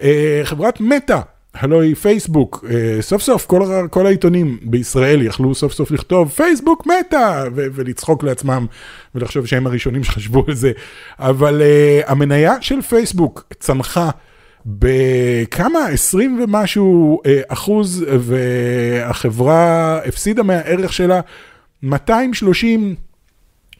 אה, 0.02 0.40
חברת 0.44 0.80
מטא. 0.80 1.20
הלוא 1.54 1.82
היא 1.82 1.94
פייסבוק, 1.94 2.64
סוף 3.00 3.22
סוף 3.22 3.46
כל, 3.46 3.62
כל 3.90 4.06
העיתונים 4.06 4.58
בישראל 4.62 5.22
יכלו 5.22 5.54
סוף 5.54 5.72
סוף 5.72 5.90
לכתוב 5.90 6.28
פייסבוק 6.28 6.86
מתה 6.86 7.44
ו- 7.54 7.66
ולצחוק 7.72 8.24
לעצמם 8.24 8.66
ולחשוב 9.14 9.46
שהם 9.46 9.66
הראשונים 9.66 10.04
שחשבו 10.04 10.44
על 10.48 10.54
זה, 10.54 10.72
אבל 11.18 11.62
uh, 11.62 12.10
המניה 12.10 12.54
של 12.60 12.82
פייסבוק 12.82 13.44
צנחה 13.60 14.10
בכמה, 14.66 15.86
20 15.92 16.40
ומשהו 16.42 17.20
אה, 17.26 17.40
אחוז, 17.48 18.04
והחברה 18.18 19.98
הפסידה 20.04 20.42
מהערך 20.42 20.92
שלה 20.92 21.20
230 21.82 22.94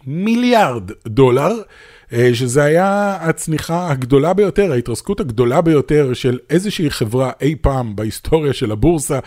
מיליארד 0.07 0.91
דולר, 1.07 1.53
אה, 2.13 2.31
שזה 2.35 2.65
היה 2.65 3.17
הצניחה 3.21 3.91
הגדולה 3.91 4.33
ביותר, 4.33 4.73
ההתרסקות 4.73 5.21
הגדולה 5.21 5.61
ביותר 5.61 6.15
של 6.15 6.39
איזושהי 6.51 6.91
חברה 6.91 7.31
אי 7.41 7.55
פעם 7.61 7.97
בהיסטוריה 7.97 8.53
של 8.53 8.73
הבורסה, 8.73 9.19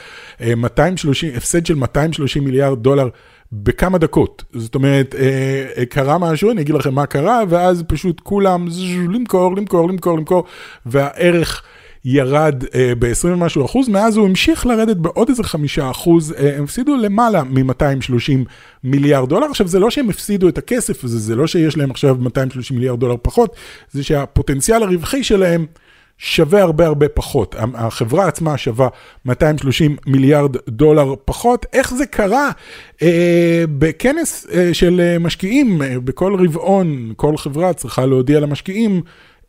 230, 0.58 1.32
אה, 1.32 1.38
הפסד 1.38 1.66
של 1.66 1.75
230 1.75 2.44
מיליארד 2.44 2.84
דולר 2.84 3.10
בכמה 3.51 3.98
דקות. 3.98 4.44
זאת 4.53 4.75
אומרת, 4.75 5.15
אה, 5.15 5.86
קרה 5.86 6.18
משהו, 6.18 6.51
אני 6.51 6.62
אגיד 6.62 6.75
לכם 6.75 6.94
מה 6.94 7.06
קרה, 7.06 7.44
ואז 7.50 7.84
פשוט 7.88 8.20
כולם 8.20 8.68
למכור, 9.13 9.56
למכור, 9.56 9.89
למכור, 9.89 10.18
למכור, 10.18 10.44
והערך... 10.86 11.63
ירד 12.06 12.63
אה, 12.75 12.94
ב-20 13.00 13.27
ומשהו 13.27 13.65
אחוז, 13.65 13.89
מאז 13.89 14.18
הוא 14.18 14.27
המשיך 14.27 14.65
לרדת 14.65 14.98
בעוד 14.98 15.29
איזה 15.29 15.44
חמישה 15.44 15.91
אחוז, 15.91 16.34
אה, 16.38 16.58
הם 16.58 16.63
הפסידו 16.63 16.96
למעלה 16.98 17.44
מ-230 17.44 18.46
מיליארד 18.84 19.29
דולר. 19.29 19.46
עכשיו, 19.46 19.68
זה 19.68 19.79
לא 19.79 19.89
שהם 19.89 20.10
הפסידו 20.10 20.50
את 20.50 20.58
הכסף 20.58 21.03
הזה, 21.03 21.20
זה 21.20 21.36
לא 21.36 21.48
שיש 21.48 21.77
להם 21.77 21.91
עכשיו 21.91 22.15
230 22.20 22.77
מיליארד 22.77 23.00
דולר 23.00 23.15
פחות, 23.22 23.56
זה 23.91 24.03
שהפוטנציאל 24.03 24.84
הרווחי 24.84 25.24
שלהם 25.24 25.65
שווה 26.22 26.62
הרבה 26.62 26.86
הרבה 26.86 27.10
פחות. 27.10 27.56
החברה 27.74 28.28
עצמה 28.28 28.58
שווה 28.58 28.88
230 29.26 29.98
מיליארד 30.08 30.56
דולר 30.70 31.14
פחות. 31.26 31.66
איך 31.74 31.94
זה 31.94 32.06
קרה? 32.06 32.52
אה, 33.02 33.64
בכנס 33.78 34.48
אה, 34.54 34.74
של 34.74 35.02
אה, 35.04 35.20
משקיעים, 35.20 35.82
אה, 35.82 36.00
בכל 36.00 36.36
רבעון, 36.46 37.14
כל 37.16 37.38
חברה 37.38 37.74
צריכה 37.74 38.06
להודיע 38.06 38.40
למשקיעים. 38.40 39.02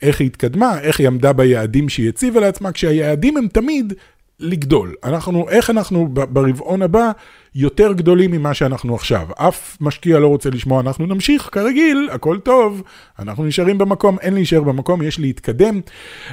איך 0.03 0.21
היא 0.21 0.27
התקדמה, 0.27 0.81
איך 0.81 1.01
היא 1.01 1.07
עמדה 1.07 1.33
ביעדים 1.33 1.89
שהיא 1.89 2.09
הציבה 2.09 2.41
לעצמה, 2.41 2.73
כשהיעדים 2.73 3.37
הם 3.37 3.49
תמיד 3.49 3.93
לגדול. 4.41 4.95
אנחנו, 5.05 5.49
איך 5.49 5.71
אנחנו 5.71 6.09
ברבעון 6.09 6.83
הבא 6.83 7.11
יותר 7.55 7.93
גדולים 7.93 8.31
ממה 8.31 8.55
שאנחנו 8.55 8.95
עכשיו. 8.95 9.27
אף 9.37 9.77
משקיע 9.81 10.19
לא 10.19 10.27
רוצה 10.27 10.51
לשמוע, 10.51 10.81
אנחנו 10.81 11.07
נמשיך 11.07 11.49
כרגיל, 11.53 12.09
הכל 12.13 12.39
טוב, 12.39 12.83
אנחנו 13.19 13.45
נשארים 13.45 13.79
במקום, 13.79 14.19
אין 14.21 14.35
להישאר 14.35 14.63
במקום, 14.63 15.03
יש 15.03 15.19
להתקדם. 15.19 15.81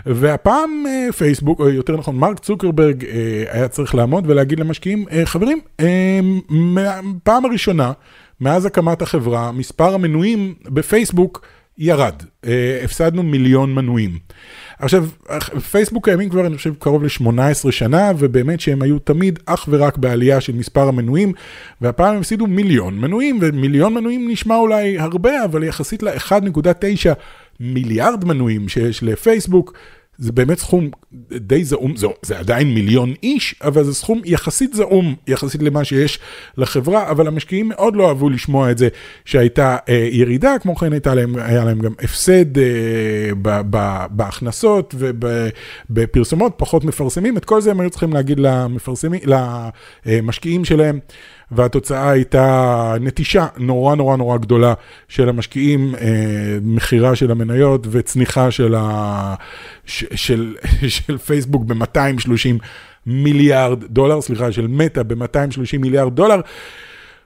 והפעם 0.06 0.84
אה, 0.88 1.12
פייסבוק, 1.12 1.60
או 1.60 1.70
יותר 1.70 1.98
נכון, 1.98 2.16
מרק 2.16 2.40
צוקרברג 2.40 3.06
אה, 3.06 3.44
היה 3.50 3.68
צריך 3.68 3.96
לעמוד 3.96 4.24
ולהגיד 4.28 4.60
למשקיעים, 4.60 5.06
אה, 5.12 5.26
חברים, 5.26 5.60
פעם 7.24 7.46
הראשונה, 7.46 7.92
מאז 8.42 8.66
הקמת 8.66 9.02
החברה, 9.02 9.52
מספר 9.52 9.94
המנויים 9.94 10.54
בפייסבוק, 10.66 11.42
ירד, 11.78 12.24
אה, 12.46 12.80
הפסדנו 12.84 13.24
מיליון 13.24 13.74
מנויים. 13.74 14.18
עכשיו, 14.80 15.06
פייסבוק 15.72 16.06
קיימים 16.06 16.30
כבר, 16.30 16.48
אני 16.48 16.58
חושב, 16.58 16.74
קרוב 16.80 17.04
ל-18 17.04 17.72
שנה, 17.72 18.12
ובאמת 18.18 18.60
שהם 18.60 18.82
היו 18.82 19.00
תמיד 19.00 19.40
אך 19.46 19.66
ורק 19.72 19.98
בעלייה 19.98 20.42
של 20.42 20.56
מספר 20.56 20.88
המנויים, 20.88 21.34
והפעם 21.82 22.14
הם 22.14 22.20
הפסידו 22.20 22.48
מיליון 22.48 23.00
מנויים, 23.00 23.40
ומיליון 23.42 23.94
מנויים 23.94 24.32
נשמע 24.32 24.56
אולי 24.56 25.00
הרבה, 25.00 25.46
אבל 25.46 25.64
יחסית 25.64 26.04
ל-1.9 26.04 27.14
מיליארד 27.60 28.26
מנויים 28.26 28.70
שיש 28.70 29.04
לפייסבוק, 29.04 29.74
זה 30.18 30.32
באמת 30.32 30.60
סכום 30.60 30.90
די 31.32 31.64
זעום, 31.64 31.96
זה, 31.96 32.08
זה 32.22 32.40
עדיין 32.40 32.74
מיליון 32.74 33.14
איש, 33.24 33.56
אבל 33.64 33.84
זה 33.84 33.94
סכום 33.94 34.22
יחסית 34.26 34.74
זעום, 34.74 35.16
יחסית 35.28 35.64
למה 35.64 35.84
שיש 35.84 36.20
לחברה, 36.58 37.12
אבל 37.12 37.28
המשקיעים 37.28 37.70
מאוד 37.70 37.96
לא 37.96 38.08
אהבו 38.08 38.30
לשמוע 38.30 38.72
את 38.72 38.78
זה 38.78 38.88
שהייתה 39.26 39.78
אה, 39.90 40.10
ירידה, 40.12 40.60
כמו 40.62 40.76
כן 40.76 40.94
הייתה 40.94 41.16
להם, 41.16 41.36
היה 41.36 41.66
להם 41.66 41.80
גם 41.80 41.94
הפסד 42.00 42.58
אה, 42.58 42.64
ב, 43.42 43.62
ב, 43.70 44.06
בהכנסות 44.12 44.96
ובפרסומות, 44.98 46.54
פחות 46.58 46.84
מפרסמים, 46.84 47.38
את 47.38 47.46
כל 47.46 47.62
זה 47.62 47.72
הם 47.72 47.80
היו 47.80 47.90
צריכים 47.90 48.14
להגיד 48.14 48.40
למשקיעים 50.06 50.66
שלהם. 50.66 51.00
והתוצאה 51.52 52.10
הייתה 52.10 52.96
נטישה 53.02 53.48
נורא 53.58 53.96
נורא 53.96 54.18
נורא 54.18 54.38
גדולה 54.38 54.74
של 55.08 55.30
המשקיעים, 55.30 55.96
אה, 55.96 56.58
מכירה 56.62 57.16
של 57.16 57.32
המניות 57.32 57.88
וצניחה 57.92 58.52
של, 58.52 58.76
ה... 58.78 59.36
ש... 59.86 60.06
של... 60.16 60.56
של 61.08 61.18
פייסבוק 61.18 61.64
ב-230 61.64 62.64
מיליארד 63.06 63.84
דולר, 63.84 64.22
סליחה, 64.22 64.52
של 64.52 64.68
מטא 64.68 65.04
ב-230 65.04 65.78
מיליארד 65.80 66.16
דולר. 66.16 66.42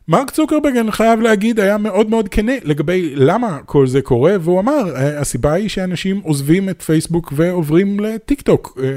מרק 0.08 0.32
צוקרברג, 0.32 0.78
אני 0.78 0.92
חייב 0.92 1.20
להגיד, 1.22 1.60
היה 1.60 1.78
מאוד 1.78 2.10
מאוד 2.10 2.30
כנה 2.30 2.52
לגבי 2.64 3.14
למה 3.16 3.60
כל 3.66 3.88
זה 3.88 4.02
קורה, 4.02 4.36
והוא 4.42 4.60
אמר, 4.60 4.96
אה, 4.96 5.20
הסיבה 5.20 5.54
היא 5.54 5.70
שאנשים 5.70 6.22
עוזבים 6.24 6.70
את 6.70 6.82
פייסבוק 6.82 7.34
ועוברים 7.36 8.00
לטיק 8.00 8.42
טוק 8.42 8.80
אה, 8.84 8.88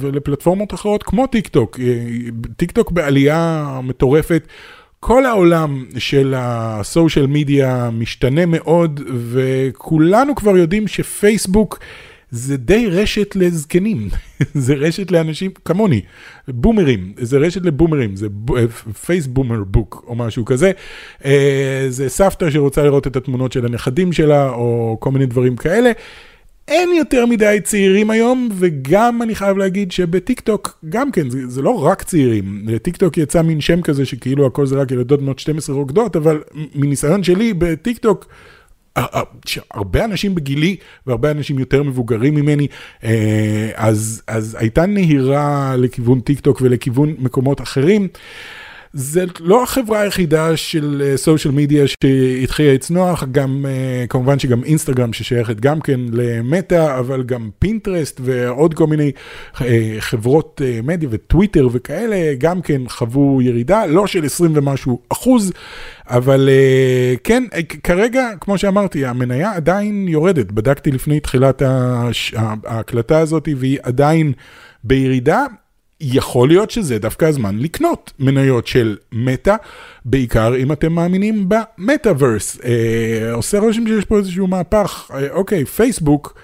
ולפלטפורמות 0.00 0.74
אחרות 0.74 1.02
כמו 1.02 1.26
טיק 1.26 1.48
טוק. 1.48 1.80
אה, 1.80 1.84
טיק 2.56 2.70
טוק 2.70 2.90
בעלייה 2.90 3.80
מטורפת. 3.82 4.46
כל 5.00 5.26
העולם 5.26 5.84
של 5.98 6.34
ה 6.36 6.49
social 6.49 7.26
media 7.26 7.90
משתנה 7.92 8.46
מאוד, 8.46 9.00
וכולנו 9.30 10.34
כבר 10.34 10.56
יודעים 10.56 10.88
שפייסבוק... 10.88 11.78
זה 12.32 12.56
די 12.56 12.86
רשת 12.90 13.36
לזקנים, 13.36 14.08
זה 14.54 14.74
רשת 14.74 15.10
לאנשים 15.10 15.50
כמוני, 15.64 16.00
בומרים, 16.48 17.12
זה 17.16 17.38
רשת 17.38 17.64
לבומרים, 17.64 18.16
זה 18.16 18.26
Face 19.06 19.26
Boomer 19.26 19.64
Book 19.64 20.04
או 20.06 20.14
משהו 20.14 20.44
כזה. 20.44 20.72
אה, 21.24 21.86
זה 21.88 22.08
סבתא 22.08 22.50
שרוצה 22.50 22.82
לראות 22.82 23.06
את 23.06 23.16
התמונות 23.16 23.52
של 23.52 23.66
הנכדים 23.66 24.12
שלה 24.12 24.50
או 24.50 24.96
כל 25.00 25.10
מיני 25.10 25.26
דברים 25.26 25.56
כאלה. 25.56 25.92
אין 26.68 26.88
יותר 26.98 27.26
מדי 27.26 27.58
צעירים 27.64 28.10
היום, 28.10 28.48
וגם 28.52 29.22
אני 29.22 29.34
חייב 29.34 29.56
להגיד 29.56 29.92
שבטיק 29.92 30.40
טוק, 30.40 30.78
גם 30.88 31.12
כן, 31.12 31.30
זה, 31.30 31.48
זה 31.48 31.62
לא 31.62 31.84
רק 31.84 32.02
צעירים, 32.02 32.62
לטיק 32.66 32.96
טוק 32.96 33.18
יצא 33.18 33.42
מין 33.42 33.60
שם 33.60 33.82
כזה 33.82 34.06
שכאילו 34.06 34.46
הכל 34.46 34.66
זה 34.66 34.76
רק 34.76 34.90
ילדות 34.90 35.20
בנות 35.20 35.38
12 35.38 35.76
רוקדות, 35.76 36.16
אבל 36.16 36.42
מניסיון 36.74 37.22
שלי 37.22 37.54
בטיק 37.54 37.98
טוק, 37.98 38.26
הרבה 39.70 40.04
אנשים 40.04 40.34
בגילי 40.34 40.76
והרבה 41.06 41.30
אנשים 41.30 41.58
יותר 41.58 41.82
מבוגרים 41.82 42.34
ממני, 42.34 42.66
אה, 43.04 43.70
אז, 43.74 44.22
אז 44.26 44.56
הייתה 44.60 44.86
נהירה 44.86 45.74
לכיוון 45.78 46.20
טיק 46.20 46.40
טוק 46.40 46.60
ולכיוון 46.60 47.14
מקומות 47.18 47.60
אחרים. 47.60 48.08
זה 48.92 49.24
לא 49.40 49.62
החברה 49.62 50.00
היחידה 50.00 50.56
של 50.56 51.12
social 51.16 51.54
media 51.54 51.84
שהתחילה 51.86 52.72
לצנוח, 52.74 53.24
גם 53.30 53.64
uh, 53.64 54.06
כמובן 54.06 54.38
שגם 54.38 54.64
אינסטגרם 54.64 55.12
ששייכת 55.12 55.60
גם 55.60 55.80
כן 55.80 56.00
למטא, 56.12 56.98
אבל 56.98 57.22
גם 57.22 57.50
פינטרסט 57.58 58.20
ועוד 58.24 58.74
כל 58.74 58.86
מיני 58.86 59.10
uh, 59.54 59.60
חברות 59.98 60.60
uh, 60.60 60.86
מדיה 60.86 61.08
וטוויטר 61.12 61.68
וכאלה, 61.72 62.34
גם 62.38 62.62
כן 62.62 62.82
חוו 62.88 63.42
ירידה, 63.42 63.86
לא 63.86 64.06
של 64.06 64.24
20 64.24 64.52
ומשהו 64.54 65.00
אחוז, 65.08 65.52
אבל 66.06 66.48
כן, 67.24 67.44
כרגע, 67.82 68.28
כמו 68.40 68.58
שאמרתי, 68.58 69.06
המניה 69.06 69.52
עדיין 69.52 70.08
יורדת. 70.08 70.52
בדקתי 70.52 70.90
לפני 70.90 71.20
תחילת 71.20 71.62
ההקלטה 72.66 73.18
הזאת 73.18 73.48
והיא 73.56 73.78
עדיין 73.82 74.32
בירידה. 74.84 75.44
יכול 76.02 76.48
להיות 76.48 76.70
שזה 76.70 76.98
דווקא 76.98 77.24
הזמן 77.24 77.58
לקנות 77.58 78.12
מניות 78.18 78.66
של 78.66 78.96
מטא, 79.12 79.56
בעיקר 80.04 80.56
אם 80.56 80.72
אתם 80.72 80.92
מאמינים 80.92 81.48
במטאוורס. 81.48 82.58
אה, 82.64 83.32
עושה 83.32 83.58
רושם 83.58 83.86
שיש 83.86 84.04
פה 84.04 84.18
איזשהו 84.18 84.46
מהפך. 84.46 85.10
אה, 85.14 85.30
אוקיי, 85.30 85.64
פייסבוק 85.64 86.34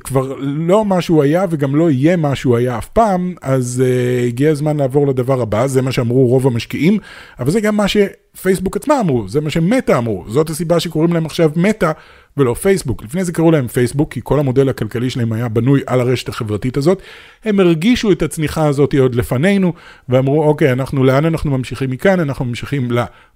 כבר 0.00 0.36
לא 0.40 0.84
מה 0.84 1.00
שהוא 1.00 1.22
היה 1.22 1.44
וגם 1.50 1.76
לא 1.76 1.90
יהיה 1.90 2.16
מה 2.16 2.34
שהוא 2.34 2.56
היה 2.56 2.78
אף 2.78 2.88
פעם, 2.88 3.34
אז 3.42 3.82
אה, 3.86 4.26
הגיע 4.26 4.50
הזמן 4.50 4.76
לעבור 4.76 5.06
לדבר 5.06 5.42
הבא, 5.42 5.66
זה 5.66 5.82
מה 5.82 5.92
שאמרו 5.92 6.26
רוב 6.26 6.46
המשקיעים, 6.46 6.98
אבל 7.38 7.50
זה 7.50 7.60
גם 7.60 7.76
מה 7.76 7.88
שפייסבוק 8.36 8.76
עצמם 8.76 8.96
אמרו, 9.00 9.28
זה 9.28 9.40
מה 9.40 9.50
שמטא 9.50 9.98
אמרו. 9.98 10.24
זאת 10.28 10.50
הסיבה 10.50 10.80
שקוראים 10.80 11.12
להם 11.12 11.26
עכשיו 11.26 11.50
מטא. 11.56 11.92
ולא 12.36 12.54
פייסבוק. 12.54 13.02
לפני 13.02 13.24
זה 13.24 13.32
קראו 13.32 13.50
להם 13.50 13.68
פייסבוק, 13.68 14.12
כי 14.12 14.20
כל 14.24 14.38
המודל 14.38 14.68
הכלכלי 14.68 15.10
שלהם 15.10 15.32
היה 15.32 15.48
בנוי 15.48 15.80
על 15.86 16.00
הרשת 16.00 16.28
החברתית 16.28 16.76
הזאת. 16.76 17.02
הם 17.44 17.60
הרגישו 17.60 18.12
את 18.12 18.22
הצניחה 18.22 18.66
הזאת 18.66 18.94
עוד 18.94 19.14
לפנינו, 19.14 19.72
ואמרו, 20.08 20.44
אוקיי, 20.44 20.72
אנחנו, 20.72 21.04
לאן 21.04 21.24
אנחנו 21.24 21.50
ממשיכים 21.50 21.90
מכאן? 21.90 22.20
אנחנו 22.20 22.44
ממשיכים 22.44 22.88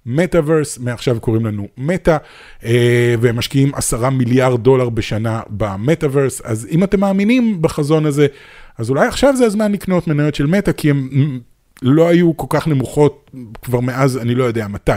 למטאוורס, 0.05 0.77
מעכשיו 0.79 1.19
קוראים 1.19 1.45
לנו 1.45 1.67
מטא, 1.77 2.17
אה, 2.65 3.15
והם 3.21 3.35
משקיעים 3.35 3.71
עשרה 3.75 4.09
מיליארד 4.09 4.63
דולר 4.63 4.89
בשנה 4.89 5.41
במטאוורס, 5.49 6.41
אז 6.41 6.67
אם 6.71 6.83
אתם 6.83 6.99
מאמינים 6.99 7.61
בחזון 7.61 8.05
הזה, 8.05 8.27
אז 8.77 8.89
אולי 8.89 9.07
עכשיו 9.07 9.35
זה 9.35 9.45
הזמן 9.45 9.71
לקנות 9.71 10.07
מניות 10.07 10.35
של 10.35 10.47
מטא, 10.47 10.71
כי 10.71 10.89
הם... 10.89 11.39
לא 11.81 12.07
היו 12.07 12.37
כל 12.37 12.47
כך 12.49 12.67
נמוכות 12.67 13.31
כבר 13.61 13.79
מאז 13.79 14.17
אני 14.17 14.35
לא 14.35 14.43
יודע 14.43 14.67
מתי. 14.67 14.91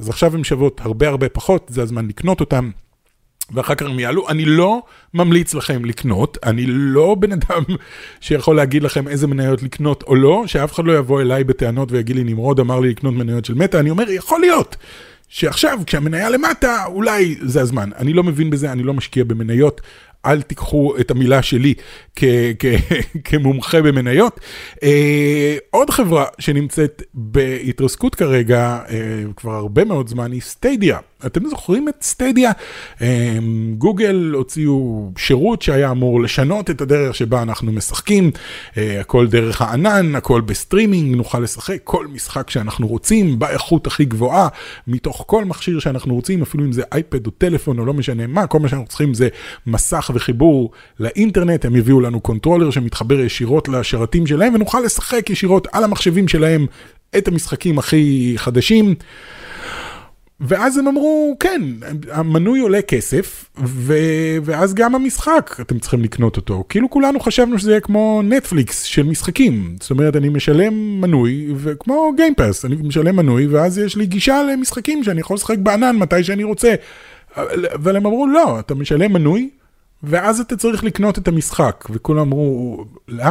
אז 0.00 0.08
עכשיו 0.08 0.34
הן 0.34 0.44
שוות 0.44 0.80
הרבה 0.84 1.08
הרבה 1.08 1.28
פחות, 1.28 1.66
זה 1.74 1.82
הזמן 1.82 2.08
לקנות 2.08 2.40
אותן. 2.40 2.70
ואחר 3.54 3.74
כך 3.74 3.86
הם 3.86 3.98
יעלו. 3.98 4.28
אני 4.28 4.44
לא 4.44 4.82
ממליץ 5.14 5.54
לכם 5.54 5.84
לקנות, 5.84 6.38
אני 6.42 6.66
לא 6.66 7.14
בן 7.14 7.32
אדם 7.32 7.62
שיכול 8.20 8.56
להגיד 8.56 8.82
לכם 8.82 9.08
איזה 9.08 9.26
מניות 9.26 9.62
לקנות 9.62 10.02
או 10.02 10.14
לא, 10.14 10.42
שאף 10.46 10.72
אחד 10.72 10.84
לא 10.84 10.98
יבוא 10.98 11.20
אליי 11.20 11.44
בטענות 11.44 11.92
ויגיד 11.92 12.16
לי, 12.16 12.24
נמרוד 12.24 12.60
אמר 12.60 12.80
לי 12.80 12.88
לקנות 12.88 13.14
מניות 13.14 13.44
של 13.44 13.54
מטא, 13.54 13.76
אני 13.76 13.90
אומר, 13.90 14.10
יכול 14.10 14.40
להיות. 14.40 14.76
שעכשיו, 15.28 15.78
כשהמניה 15.86 16.30
למטה, 16.30 16.84
אולי 16.86 17.36
זה 17.42 17.60
הזמן. 17.60 17.90
אני 17.96 18.12
לא 18.12 18.22
מבין 18.22 18.50
בזה, 18.50 18.72
אני 18.72 18.82
לא 18.82 18.94
משקיע 18.94 19.24
במניות. 19.24 19.80
אל 20.26 20.42
תיקחו 20.42 20.94
את 21.00 21.10
המילה 21.10 21.42
שלי 21.42 21.74
כמומחה 23.24 23.82
במניות. 23.82 24.40
אה, 24.82 25.56
עוד 25.70 25.90
חברה 25.90 26.24
שנמצאת 26.38 27.02
בהתרסקות 27.14 28.14
כרגע, 28.14 28.78
אה, 28.88 28.96
כבר 29.36 29.52
הרבה 29.52 29.84
מאוד 29.84 30.08
זמן, 30.08 30.32
היא 30.32 30.40
סטדיה. 30.40 30.98
אתם 31.26 31.48
זוכרים 31.48 31.88
את 31.88 31.94
סטדיה? 32.02 32.52
גוגל 33.78 34.32
הוציאו 34.34 35.10
שירות 35.18 35.62
שהיה 35.62 35.90
אמור 35.90 36.22
לשנות 36.22 36.70
את 36.70 36.80
הדרך 36.80 37.14
שבה 37.14 37.42
אנחנו 37.42 37.72
משחקים, 37.72 38.30
הכל 38.76 39.26
דרך 39.26 39.62
הענן, 39.62 40.14
הכל 40.14 40.40
בסטרימינג, 40.40 41.16
נוכל 41.16 41.40
לשחק 41.40 41.78
כל 41.84 42.06
משחק 42.06 42.50
שאנחנו 42.50 42.86
רוצים, 42.86 43.38
באיכות 43.38 43.86
הכי 43.86 44.04
גבוהה, 44.04 44.48
מתוך 44.86 45.24
כל 45.26 45.44
מכשיר 45.44 45.78
שאנחנו 45.78 46.14
רוצים, 46.14 46.42
אפילו 46.42 46.64
אם 46.64 46.72
זה 46.72 46.82
אייפד 46.92 47.26
או 47.26 47.30
טלפון 47.30 47.78
או 47.78 47.86
לא 47.86 47.94
משנה 47.94 48.26
מה, 48.26 48.46
כל 48.46 48.58
מה 48.58 48.68
שאנחנו 48.68 48.86
צריכים 48.86 49.14
זה 49.14 49.28
מסך 49.66 50.10
וחיבור 50.14 50.70
לאינטרנט, 51.00 51.64
הם 51.64 51.76
יביאו 51.76 52.00
לנו 52.00 52.20
controller 52.20 52.70
שמתחבר 52.70 53.20
ישירות 53.20 53.68
לשרתים 53.68 54.26
שלהם 54.26 54.54
ונוכל 54.54 54.80
לשחק 54.80 55.30
ישירות 55.30 55.68
על 55.72 55.84
המחשבים 55.84 56.28
שלהם 56.28 56.66
את 57.18 57.28
המשחקים 57.28 57.78
הכי 57.78 58.34
חדשים. 58.36 58.94
ואז 60.42 60.78
הם 60.78 60.88
אמרו, 60.88 61.36
כן, 61.40 61.62
המנוי 62.10 62.60
עולה 62.60 62.82
כסף, 62.82 63.44
ו... 63.64 63.94
ואז 64.44 64.74
גם 64.74 64.94
המשחק, 64.94 65.56
אתם 65.60 65.78
צריכים 65.78 66.02
לקנות 66.02 66.36
אותו. 66.36 66.64
כאילו 66.68 66.90
כולנו 66.90 67.20
חשבנו 67.20 67.58
שזה 67.58 67.70
יהיה 67.70 67.80
כמו 67.80 68.22
נטפליקס 68.24 68.82
של 68.82 69.02
משחקים. 69.02 69.76
זאת 69.80 69.90
אומרת, 69.90 70.16
אני 70.16 70.28
משלם 70.28 71.00
מנוי, 71.00 71.48
וכמו 71.56 72.12
Game 72.16 72.37
Pass, 72.37 72.64
אני 72.64 72.76
משלם 72.82 73.16
מנוי, 73.16 73.46
ואז 73.46 73.78
יש 73.78 73.96
לי 73.96 74.06
גישה 74.06 74.42
למשחקים 74.42 75.04
שאני 75.04 75.20
יכול 75.20 75.34
לשחק 75.34 75.58
בענן 75.58 75.96
מתי 75.96 76.24
שאני 76.24 76.44
רוצה. 76.44 76.74
אבל 77.74 77.96
הם 77.96 78.06
אמרו, 78.06 78.26
לא, 78.26 78.60
אתה 78.60 78.74
משלם 78.74 79.12
מנוי, 79.12 79.48
ואז 80.02 80.40
אתה 80.40 80.56
צריך 80.56 80.84
לקנות 80.84 81.18
את 81.18 81.28
המשחק, 81.28 81.84
וכולם 81.90 82.18
אמרו, 82.18 82.84
לא, 83.08 83.24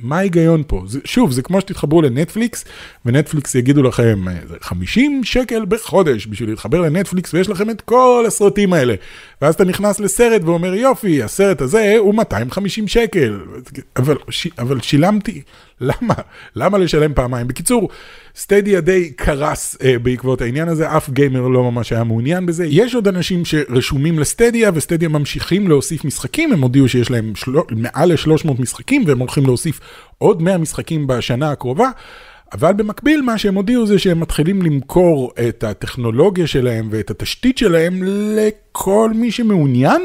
מה 0.00 0.18
ההיגיון 0.18 0.62
פה? 0.66 0.82
זה, 0.86 0.98
שוב, 1.04 1.32
זה 1.32 1.42
כמו 1.42 1.60
שתתחברו 1.60 2.02
לנטפליקס, 2.02 2.64
ונטפליקס 3.06 3.54
יגידו 3.54 3.82
לכם, 3.82 4.24
50 4.60 5.24
שקל 5.24 5.64
בחודש 5.64 6.26
בשביל 6.26 6.50
להתחבר 6.50 6.80
לנטפליקס, 6.80 7.34
ויש 7.34 7.48
לכם 7.48 7.70
את 7.70 7.80
כל 7.80 8.24
הסרטים 8.26 8.72
האלה. 8.72 8.94
ואז 9.42 9.54
אתה 9.54 9.64
נכנס 9.64 10.00
לסרט 10.00 10.42
ואומר, 10.44 10.74
יופי, 10.74 11.22
הסרט 11.22 11.60
הזה 11.60 11.94
הוא 11.98 12.14
250 12.14 12.88
שקל. 12.88 13.40
אבל, 13.96 14.16
אבל 14.58 14.80
שילמתי, 14.80 15.42
למה? 15.80 16.14
למה 16.56 16.78
לשלם 16.78 17.14
פעמיים? 17.14 17.48
בקיצור, 17.48 17.88
סטדיה 18.36 18.80
די 18.80 19.12
קרס 19.12 19.76
אה, 19.82 19.98
בעקבות 19.98 20.40
העניין 20.40 20.68
הזה, 20.68 20.96
אף 20.96 21.10
גיימר 21.10 21.48
לא 21.48 21.70
ממש 21.70 21.92
היה 21.92 22.04
מעוניין 22.04 22.46
בזה. 22.46 22.66
יש 22.68 22.94
עוד 22.94 23.08
אנשים 23.08 23.44
שרשומים 23.44 24.18
לסטדיה, 24.18 24.70
וסטדיה 24.74 25.08
ממשיכים 25.08 25.68
להוסיף 25.68 26.04
משחקים, 26.04 26.52
הם 26.52 26.62
הודיעו 26.62 26.88
שיש 26.88 27.10
להם 27.10 27.34
של... 27.34 27.52
מעל 27.70 28.12
ל-300 28.12 28.60
משחקים, 28.62 29.04
והם 29.06 29.18
הולכים 29.18 29.46
להוסיף 29.46 29.80
עוד 30.18 30.42
100 30.42 30.58
משחקים 30.58 31.06
בשנה 31.06 31.50
הקרובה. 31.50 31.90
אבל 32.52 32.72
במקביל 32.72 33.22
מה 33.22 33.38
שהם 33.38 33.54
הודיעו 33.54 33.86
זה 33.86 33.98
שהם 33.98 34.20
מתחילים 34.20 34.62
למכור 34.62 35.32
את 35.48 35.64
הטכנולוגיה 35.64 36.46
שלהם 36.46 36.88
ואת 36.90 37.10
התשתית 37.10 37.58
שלהם 37.58 38.02
לכל 38.74 39.10
מי 39.14 39.30
שמעוניין. 39.30 40.02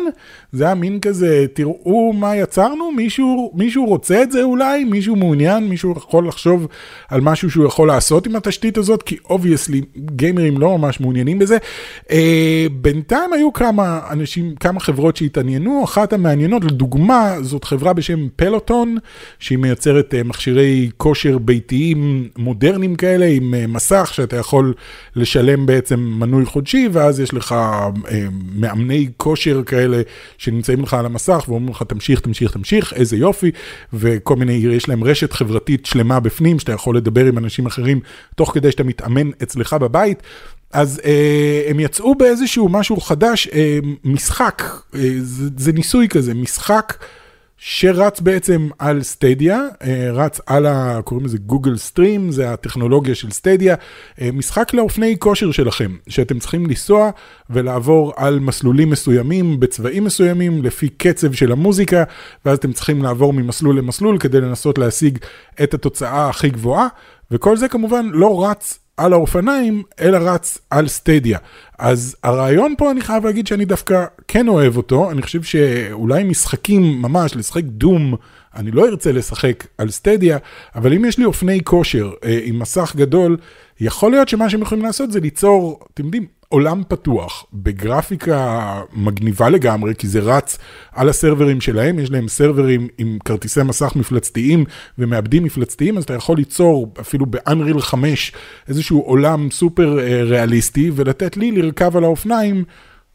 זה 0.51 0.65
היה 0.65 0.75
מין 0.75 0.99
כזה, 0.99 1.45
תראו 1.53 2.13
מה 2.13 2.35
יצרנו, 2.35 2.91
מישהו, 2.91 3.51
מישהו 3.55 3.85
רוצה 3.85 4.23
את 4.23 4.31
זה 4.31 4.43
אולי, 4.43 4.83
מישהו 4.83 5.15
מעוניין, 5.15 5.69
מישהו 5.69 5.93
יכול 5.97 6.27
לחשוב 6.27 6.67
על 7.09 7.21
משהו 7.21 7.51
שהוא 7.51 7.65
יכול 7.65 7.87
לעשות 7.87 8.27
עם 8.27 8.35
התשתית 8.35 8.77
הזאת, 8.77 9.03
כי 9.03 9.17
obviously 9.29 9.81
גיימרים 9.97 10.57
לא 10.57 10.77
ממש 10.77 10.99
מעוניינים 10.99 11.39
בזה. 11.39 11.57
אה, 12.07 12.11
בינתיים 12.81 13.33
היו 13.33 13.53
כמה 13.53 13.99
אנשים, 14.09 14.55
כמה 14.55 14.79
חברות 14.79 15.17
שהתעניינו, 15.17 15.83
אחת 15.83 16.13
המעניינות, 16.13 16.63
לדוגמה, 16.63 17.35
זאת 17.41 17.63
חברה 17.63 17.93
בשם 17.93 18.27
Peloton, 18.35 18.97
שהיא 19.39 19.57
מייצרת 19.57 20.13
uh, 20.13 20.27
מכשירי 20.27 20.89
כושר 20.97 21.37
ביתיים 21.37 22.29
מודרניים 22.37 22.95
כאלה, 22.95 23.25
עם 23.25 23.53
uh, 23.53 23.67
מסך 23.67 24.09
שאתה 24.13 24.35
יכול 24.35 24.73
לשלם 25.15 25.65
בעצם 25.65 25.99
מנוי 25.99 26.45
חודשי, 26.45 26.89
ואז 26.91 27.19
יש 27.19 27.33
לך 27.33 27.55
uh, 28.05 28.09
מאמני 28.59 29.09
כושר 29.17 29.63
כאלה. 29.63 30.01
שנמצאים 30.37 30.83
לך 30.83 30.93
על 30.93 31.05
המסך 31.05 31.45
ואומרים 31.47 31.69
לך 31.69 31.83
תמשיך, 31.83 32.19
תמשיך, 32.19 32.51
תמשיך, 32.51 32.93
איזה 32.93 33.17
יופי, 33.17 33.51
וכל 33.93 34.35
מיני, 34.35 34.53
יש 34.53 34.89
להם 34.89 35.03
רשת 35.03 35.33
חברתית 35.33 35.85
שלמה 35.85 36.19
בפנים, 36.19 36.59
שאתה 36.59 36.71
יכול 36.71 36.97
לדבר 36.97 37.25
עם 37.25 37.37
אנשים 37.37 37.65
אחרים 37.65 37.99
תוך 38.35 38.53
כדי 38.53 38.71
שאתה 38.71 38.83
מתאמן 38.83 39.29
אצלך 39.43 39.73
בבית. 39.73 40.23
אז 40.73 41.01
אה, 41.05 41.63
הם 41.69 41.79
יצאו 41.79 42.15
באיזשהו 42.15 42.69
משהו 42.69 43.01
חדש, 43.01 43.47
אה, 43.47 43.79
משחק, 44.03 44.63
אה, 44.95 45.09
זה, 45.21 45.49
זה 45.57 45.71
ניסוי 45.71 46.07
כזה, 46.07 46.33
משחק. 46.33 46.93
שרץ 47.61 48.19
בעצם 48.19 48.69
על 48.79 49.03
סטדיה, 49.03 49.59
אה, 49.83 50.09
רץ 50.13 50.41
על 50.45 50.65
ה... 50.65 50.99
קוראים 51.03 51.25
לזה 51.25 51.37
גוגל 51.37 51.77
סטרים, 51.77 52.31
זה 52.31 52.53
הטכנולוגיה 52.53 53.15
של 53.15 53.31
סטדיה, 53.31 53.75
אה, 54.21 54.29
משחק 54.33 54.73
לאופני 54.73 55.15
כושר 55.19 55.51
שלכם, 55.51 55.95
שאתם 56.09 56.39
צריכים 56.39 56.65
לנסוע 56.65 57.09
ולעבור 57.49 58.13
על 58.15 58.39
מסלולים 58.39 58.89
מסוימים, 58.89 59.59
בצבעים 59.59 60.03
מסוימים, 60.03 60.63
לפי 60.63 60.89
קצב 60.89 61.33
של 61.33 61.51
המוזיקה, 61.51 62.03
ואז 62.45 62.57
אתם 62.57 62.73
צריכים 62.73 63.03
לעבור 63.03 63.33
ממסלול 63.33 63.77
למסלול 63.77 64.17
כדי 64.17 64.41
לנסות 64.41 64.77
להשיג 64.77 65.17
את 65.63 65.73
התוצאה 65.73 66.29
הכי 66.29 66.49
גבוהה, 66.49 66.87
וכל 67.31 67.57
זה 67.57 67.67
כמובן 67.67 68.09
לא 68.13 68.45
רץ 68.49 68.79
על 68.99 69.13
האופניים, 69.13 69.83
אלא 70.01 70.17
רץ 70.17 70.57
על 70.69 70.87
סטדיה. 70.87 71.37
אז 71.79 72.15
הרעיון 72.23 72.73
פה, 72.77 72.91
אני 72.91 73.01
חייב 73.01 73.25
להגיד 73.25 73.47
שאני 73.47 73.65
דווקא 73.65 74.05
כן 74.27 74.47
אוהב 74.47 74.77
אותו, 74.77 75.11
אני 75.11 75.21
חושב 75.21 75.43
שאולי 75.43 76.23
משחקים 76.23 77.01
ממש, 77.01 77.35
לשחק 77.35 77.63
דום, 77.63 78.15
אני 78.55 78.71
לא 78.71 78.87
ארצה 78.87 79.11
לשחק 79.11 79.67
על 79.77 79.91
סטדיה, 79.91 80.37
אבל 80.75 80.93
אם 80.93 81.05
יש 81.05 81.17
לי 81.17 81.25
אופני 81.25 81.63
כושר 81.63 82.11
אה, 82.23 82.39
עם 82.43 82.59
מסך 82.59 82.93
גדול, 82.95 83.37
יכול 83.79 84.11
להיות 84.11 84.29
שמה 84.29 84.49
שהם 84.49 84.61
יכולים 84.61 84.83
לעשות 84.83 85.11
זה 85.11 85.19
ליצור, 85.19 85.79
אתם 85.93 86.05
יודעים, 86.05 86.25
עולם 86.49 86.81
פתוח, 86.87 87.45
בגרפיקה 87.53 88.81
מגניבה 88.93 89.49
לגמרי, 89.49 89.95
כי 89.95 90.07
זה 90.07 90.19
רץ 90.19 90.57
על 90.91 91.09
הסרברים 91.09 91.61
שלהם, 91.61 91.99
יש 91.99 92.11
להם 92.11 92.27
סרברים 92.27 92.87
עם 92.97 93.17
כרטיסי 93.25 93.63
מסך 93.63 93.95
מפלצתיים 93.95 94.65
ומעבדים 94.97 95.43
מפלצתיים, 95.43 95.97
אז 95.97 96.03
אתה 96.03 96.13
יכול 96.13 96.37
ליצור 96.37 96.93
אפילו 96.99 97.25
ב-Unreal 97.25 97.79
5 97.79 98.31
איזשהו 98.67 99.01
עולם 99.01 99.51
סופר 99.51 99.99
אה, 99.99 100.23
ריאליסטי, 100.23 100.91
ולתת 100.95 101.37
לי 101.37 101.51
לרכב 101.51 101.97
על 101.97 102.03
האופניים 102.03 102.63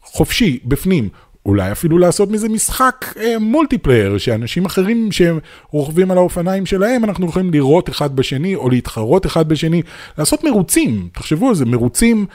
חופשי, 0.05 0.59
בפנים. 0.65 1.09
אולי 1.45 1.71
אפילו 1.71 1.97
לעשות 1.97 2.31
מזה 2.31 2.49
משחק 2.49 3.05
אה, 3.19 3.39
multiplayer, 3.39 4.17
שאנשים 4.17 4.65
אחרים 4.65 5.09
שרוכבים 5.11 6.11
על 6.11 6.17
האופניים 6.17 6.65
שלהם, 6.65 7.03
אנחנו 7.03 7.25
יכולים 7.25 7.51
לראות 7.51 7.89
אחד 7.89 8.15
בשני, 8.15 8.55
או 8.55 8.69
להתחרות 8.69 9.25
אחד 9.25 9.49
בשני, 9.49 9.81
לעשות 10.17 10.43
מרוצים, 10.43 11.09
תחשבו 11.13 11.49
על 11.49 11.55
זה, 11.55 11.65
מרוצים. 11.65 12.25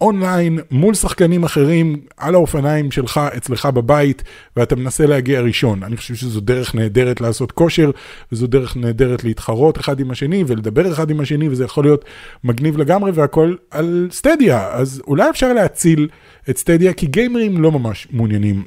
אונליין 0.00 0.58
מול 0.70 0.94
שחקנים 0.94 1.44
אחרים 1.44 2.00
על 2.16 2.34
האופניים 2.34 2.90
שלך 2.90 3.20
אצלך 3.36 3.66
בבית 3.66 4.22
ואתה 4.56 4.76
מנסה 4.76 5.06
להגיע 5.06 5.40
ראשון. 5.40 5.82
אני 5.82 5.96
חושב 5.96 6.14
שזו 6.14 6.40
דרך 6.40 6.74
נהדרת 6.74 7.20
לעשות 7.20 7.52
כושר 7.52 7.90
וזו 8.32 8.46
דרך 8.46 8.76
נהדרת 8.76 9.24
להתחרות 9.24 9.78
אחד 9.78 10.00
עם 10.00 10.10
השני 10.10 10.44
ולדבר 10.46 10.92
אחד 10.92 11.10
עם 11.10 11.20
השני 11.20 11.48
וזה 11.48 11.64
יכול 11.64 11.84
להיות 11.84 12.04
מגניב 12.44 12.78
לגמרי 12.78 13.10
והכל 13.14 13.54
על 13.70 14.08
סטדיה 14.10 14.68
אז 14.72 15.02
אולי 15.06 15.30
אפשר 15.30 15.52
להציל 15.52 16.08
את 16.50 16.58
סטדיה 16.58 16.92
כי 16.92 17.06
גיימרים 17.06 17.62
לא 17.62 17.72
ממש 17.72 18.08
מעוניינים 18.10 18.64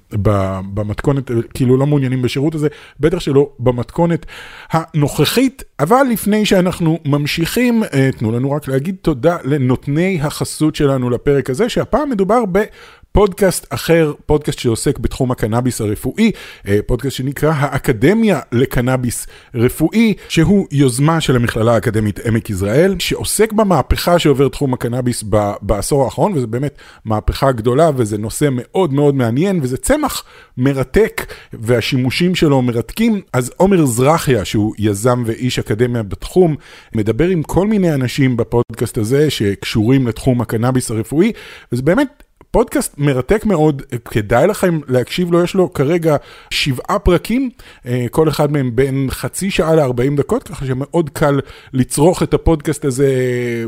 במתכונת 0.74 1.32
כאילו 1.54 1.78
לא 1.78 1.88
מעוניינים 1.88 2.22
בשירות 2.22 2.56
הזה 2.56 2.68
בטח 3.00 3.20
שלא 3.20 3.50
במתכונת 3.60 4.26
הנוכחית 4.72 5.64
אבל 5.80 6.04
לפני 6.12 6.46
שאנחנו 6.46 7.00
ממשיכים 7.06 7.84
אה, 7.84 8.10
תנו 8.18 8.32
לנו 8.32 8.52
רק 8.52 8.68
להגיד 8.68 8.96
תודה 9.02 9.38
לנותני 9.44 10.20
החסות 10.22 10.76
שלנו. 10.76 11.10
לפרק 11.22 11.50
הזה, 11.50 11.70
שהפעם 11.70 12.10
מדובר 12.10 12.44
ב... 12.52 12.64
פודקאסט 13.12 13.66
אחר, 13.70 14.14
פודקאסט 14.26 14.60
שעוסק 14.60 15.00
בתחום 15.00 15.32
הקנאביס 15.32 15.82
הרפואי, 15.82 16.32
אה, 16.68 16.80
פודקאסט 16.86 17.16
שנקרא 17.16 17.54
האקדמיה 17.56 18.40
לקנאביס 18.52 19.28
רפואי, 19.56 20.14
שהוא 20.30 20.68
יוזמה 20.72 21.22
של 21.22 21.36
המכללה 21.36 21.74
האקדמית 21.74 22.20
עמק 22.26 22.50
יזרעאל, 22.50 22.96
שעוסק 23.00 23.54
במהפכה 23.54 24.20
שעובר 24.20 24.50
תחום 24.50 24.74
הקנאביס 24.74 25.24
בעשור 25.62 26.06
האחרון, 26.06 26.34
וזה 26.34 26.48
באמת 26.48 26.78
מהפכה 27.06 27.52
גדולה, 27.52 27.92
וזה 27.96 28.18
נושא 28.18 28.50
מאוד 28.52 28.94
מאוד 28.94 29.16
מעניין, 29.16 29.60
וזה 29.64 29.78
צמח 29.78 30.24
מרתק, 30.58 31.34
והשימושים 31.54 32.36
שלו 32.36 32.62
מרתקים. 32.62 33.22
אז 33.34 33.52
עומר 33.58 33.86
זרחיה, 33.86 34.46
שהוא 34.46 34.74
יזם 34.78 35.24
ואיש 35.26 35.60
אקדמיה 35.60 36.04
בתחום, 36.04 36.56
מדבר 36.96 37.28
עם 37.28 37.44
כל 37.44 37.68
מיני 37.68 37.94
אנשים 37.94 38.38
בפודקאסט 38.38 38.98
הזה 38.98 39.30
שקשורים 39.30 40.08
לתחום 40.08 40.42
הקנאביס 40.42 40.92
הרפואי, 40.92 41.32
וזה 41.72 41.82
באמת... 41.82 42.24
פודקאסט 42.52 42.94
מרתק 42.98 43.46
מאוד, 43.46 43.82
כדאי 44.06 44.48
לכם 44.48 44.80
להקשיב 44.88 45.32
לו, 45.32 45.44
יש 45.44 45.54
לו 45.54 45.74
כרגע 45.74 46.16
שבעה 46.50 47.00
פרקים, 47.00 47.50
אה, 47.86 48.06
כל 48.12 48.30
אחד 48.30 48.52
מהם 48.52 48.76
בין 48.76 49.08
חצי 49.10 49.52
שעה 49.52 49.76
ל-40 49.76 50.18
דקות, 50.18 50.44
ככה 50.44 50.66
שמאוד 50.66 51.10
קל 51.10 51.40
לצרוך 51.74 52.24
את 52.24 52.34
הפודקאסט 52.34 52.86
הזה 52.86 53.10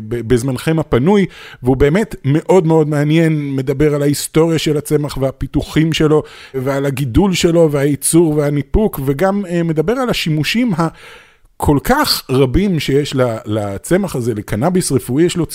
בזמנכם 0.07 0.79
הפנוי, 0.79 1.25
והוא 1.63 1.77
באמת 1.77 2.15
מאוד 2.25 2.67
מאוד 2.67 2.89
מעניין, 2.89 3.55
מדבר 3.55 3.95
על 3.95 4.01
ההיסטוריה 4.01 4.59
של 4.59 4.77
הצמח 4.77 5.17
והפיתוחים 5.17 5.93
שלו, 5.93 6.23
ועל 6.53 6.85
הגידול 6.85 7.33
שלו 7.33 7.71
והייצור 7.71 8.35
והניפוק, 8.37 8.99
וגם 9.05 9.45
אה, 9.45 9.63
מדבר 9.63 9.93
על 9.93 10.09
השימושים 10.09 10.73
ה... 10.73 10.87
כל 11.63 11.77
כך 11.83 12.23
רבים 12.29 12.79
שיש 12.79 13.15
לצמח 13.45 14.15
הזה, 14.15 14.33
לקנאביס 14.33 14.91
רפואי, 14.91 15.23
יש 15.23 15.37
לו 15.37 15.45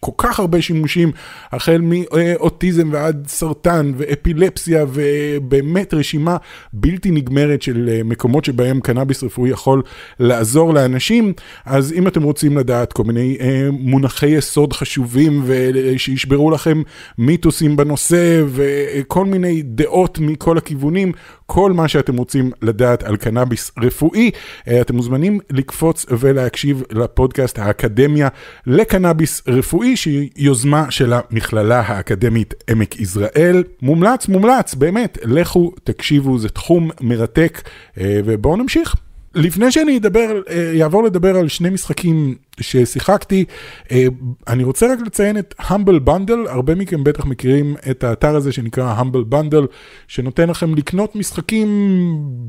כל 0.00 0.12
כך 0.18 0.40
הרבה 0.40 0.62
שימושים, 0.62 1.12
החל 1.52 1.80
מאוטיזם 1.82 2.88
ועד 2.92 3.26
סרטן 3.28 3.92
ואפילפסיה, 3.96 4.84
ובאמת 4.88 5.94
רשימה 5.94 6.36
בלתי 6.72 7.10
נגמרת 7.10 7.62
של 7.62 7.88
אה, 7.92 8.00
מקומות 8.04 8.44
שבהם 8.44 8.80
קנאביס 8.80 9.24
רפואי 9.24 9.50
יכול 9.50 9.82
לעזור 10.20 10.74
לאנשים. 10.74 11.32
אז 11.64 11.92
אם 11.92 12.08
אתם 12.08 12.22
רוצים 12.22 12.58
לדעת 12.58 12.92
כל 12.92 13.04
מיני 13.04 13.36
אה, 13.40 13.68
מונחי 13.72 14.26
יסוד 14.26 14.72
חשובים 14.72 15.42
ושישברו 15.46 16.50
לכם 16.50 16.82
מיתוסים 17.18 17.76
בנושא 17.76 18.42
וכל 18.48 19.24
מיני 19.24 19.62
דעות 19.62 20.18
מכל 20.18 20.58
הכיוונים, 20.58 21.12
כל 21.46 21.72
מה 21.72 21.88
שאתם 21.88 22.16
רוצים 22.16 22.50
לדעת 22.62 23.02
על 23.02 23.16
קנאביס 23.16 23.72
רפואי, 23.78 24.30
אה, 24.68 24.80
אתם 24.80 24.96
מוזמנים 24.96 25.40
לקפוץ 25.50 26.06
ולהקשיב 26.08 26.82
לפודקאסט 26.90 27.58
האקדמיה 27.58 28.28
לקנאביס 28.66 29.42
רפואי, 29.48 29.96
שהיא 29.96 30.28
יוזמה 30.36 30.90
של 30.90 31.12
המכללה 31.12 31.80
האקדמית 31.80 32.54
עמק 32.70 33.00
יזרעאל. 33.00 33.64
מומלץ, 33.82 34.28
מומלץ, 34.28 34.74
באמת, 34.74 35.18
לכו 35.24 35.72
תקשיבו, 35.84 36.38
זה 36.38 36.48
תחום 36.48 36.90
מרתק, 37.00 37.62
אה, 38.00 38.20
ובואו 38.24 38.56
נמשיך. 38.56 38.94
לפני 39.34 39.72
שאני 39.72 39.96
אדבר, 39.96 40.40
אעבור 40.82 41.00
אה, 41.02 41.06
לדבר 41.06 41.36
על 41.36 41.48
שני 41.48 41.70
משחקים 41.70 42.34
ששיחקתי, 42.60 43.44
אה, 43.92 44.06
אני 44.48 44.64
רוצה 44.64 44.92
רק 44.92 44.98
לציין 45.06 45.38
את 45.38 45.54
Humble 45.60 46.08
Bundle, 46.08 46.48
הרבה 46.48 46.74
מכם 46.74 47.04
בטח 47.04 47.24
מכירים 47.24 47.76
את 47.90 48.04
האתר 48.04 48.36
הזה 48.36 48.52
שנקרא 48.52 49.00
Humble 49.00 49.32
Bundle, 49.34 49.66
שנותן 50.08 50.48
לכם 50.48 50.74
לקנות 50.74 51.16
משחקים 51.16 51.68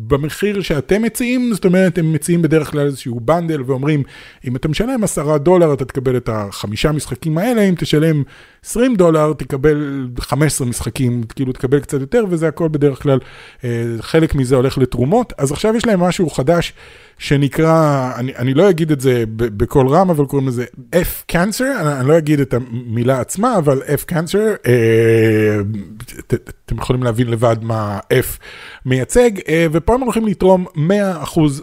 במחיר 0.08 0.62
שאתם 0.62 1.02
מציעים, 1.02 1.54
זאת 1.54 1.66
אומרת, 1.66 1.98
הם 1.98 2.14
מציעים 2.14 2.42
בדרך 2.42 2.72
כלל 2.72 2.86
איזשהו 2.86 3.20
בנדל 3.20 3.62
ואומרים, 3.66 4.04
אם 4.48 4.56
אתה 4.56 4.68
משלם 4.68 5.04
10 5.04 5.38
דולר 5.38 5.74
אתה 5.74 5.86
תקבל 5.86 6.18
את 6.18 6.30
החמישה 6.34 6.92
משחקים 6.92 7.38
האלה, 7.38 7.62
אם 7.62 7.76
תשלם 7.78 8.24
20 8.66 8.96
דולר 8.96 9.34
תקבל 9.34 10.08
15 10.20 10.68
משחקים, 10.68 11.24
כאילו 11.36 11.54
תקבל 11.54 11.80
קצת 11.80 12.00
יותר, 12.02 12.26
וזה 12.30 12.48
הכל 12.48 12.68
בדרך 12.68 13.04
כלל, 13.04 13.20
אה, 13.64 13.70
חלק 14.00 14.36
מזה 14.36 14.56
הולך 14.56 14.78
לתרומות, 14.78 15.34
אז 15.38 15.52
עכשיו 15.52 15.76
יש 15.76 15.86
להם 15.86 16.00
משהו 16.00 16.30
חדש. 16.30 16.74
שנקרא, 17.20 18.12
אני, 18.16 18.36
אני 18.36 18.54
לא 18.54 18.70
אגיד 18.70 18.92
את 18.92 19.02
זה 19.02 19.24
בקול 19.36 19.88
רם, 19.88 20.10
אבל 20.10 20.26
קוראים 20.26 20.48
לזה 20.48 20.66
F 20.96 21.32
cancer, 21.32 21.80
אני, 21.80 22.00
אני 22.00 22.08
לא 22.08 22.18
אגיד 22.18 22.40
את 22.40 22.54
המילה 22.54 23.20
עצמה, 23.20 23.58
אבל 23.58 23.82
F 23.82 24.12
cancer, 24.12 24.68
אה, 24.68 25.58
ת, 26.28 26.34
אתם 26.66 26.78
יכולים 26.78 27.04
להבין 27.04 27.28
לבד 27.28 27.56
מה 27.62 28.00
F 28.14 28.40
מייצג, 28.86 29.32
אה, 29.48 29.68
ופה 29.72 29.94
הם 29.94 30.02
הולכים 30.02 30.28
לתרום 30.28 30.66
100% 30.76 30.80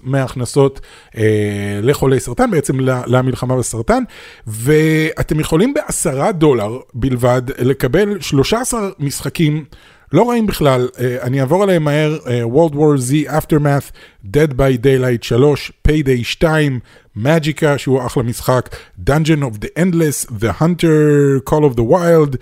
מההכנסות 0.03 0.81
אה, 1.16 1.81
לחולי 1.83 2.21
סרטן, 2.21 2.51
בעצם 2.51 2.81
למלחמה 3.07 3.57
בסרטן, 3.57 4.03
ואתם 4.47 5.40
יכולים 5.40 5.75
בעשרה 5.75 6.33
דולר 6.33 6.79
בלבד 6.95 7.42
לקבל 7.59 8.21
13 8.21 8.88
משחקים. 8.99 9.64
לא 10.12 10.29
רעים 10.29 10.47
בכלל, 10.47 10.88
uh, 10.95 10.99
אני 11.23 11.40
אעבור 11.40 11.62
עליהם 11.62 11.85
מהר, 11.85 12.19
uh, 12.23 12.55
World 12.55 12.75
War 12.75 12.99
Z, 12.99 13.31
Aftermath, 13.31 13.90
Dead 14.27 14.51
by 14.57 14.77
Daylight 14.77 15.25
3, 15.29 15.71
Payday 15.88 16.23
2, 16.40 16.81
Magica, 17.16 17.79
שהוא 17.79 18.07
אחלה 18.07 18.23
משחק, 18.23 18.77
Dungeon 19.07 19.42
of 19.42 19.61
the 19.61 19.69
Endless, 19.79 20.27
The 20.40 20.62
Hunter, 20.62 21.40
Call 21.51 21.64
of 21.64 21.77
the 21.77 21.85
Wild, 21.85 22.37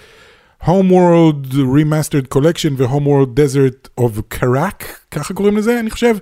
Homeworld 0.65 1.53
Remastered 1.53 2.31
Collection 2.31 2.75
ו-Homeworld 2.77 3.35
Desert 3.35 3.89
of 4.01 4.23
Karak, 4.31 4.85
ככה 5.11 5.35
קוראים 5.35 5.57
לזה 5.57 5.81
אני 5.81 5.91
חושב, 5.91 6.17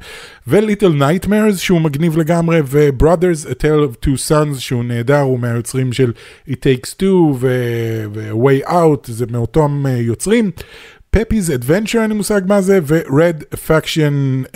ו-Little 0.46 1.00
Nightmares 1.00 1.56
שהוא 1.56 1.80
מגניב 1.80 2.16
לגמרי, 2.16 2.60
ו-Brothers, 2.64 3.46
A 3.46 3.54
Tale 3.54 3.88
of 3.88 4.06
Two 4.06 4.28
Sons 4.28 4.58
שהוא 4.58 4.84
נהדר, 4.84 5.20
הוא 5.20 5.38
מהיוצרים 5.38 5.92
של 5.92 6.12
It 6.48 6.52
Takes 6.52 6.94
Two 7.00 7.34
ו-Way 7.34 8.68
Out, 8.68 9.04
זה 9.06 9.26
מאותם 9.30 9.84
יוצרים, 9.88 10.50
פפי's 11.16 11.48
Adventure, 11.48 11.98
אין 11.98 12.10
לי 12.10 12.16
מושג 12.16 12.40
מה 12.46 12.60
זה, 12.60 12.78
ו-Red 12.82 13.56
Faction 13.66 14.46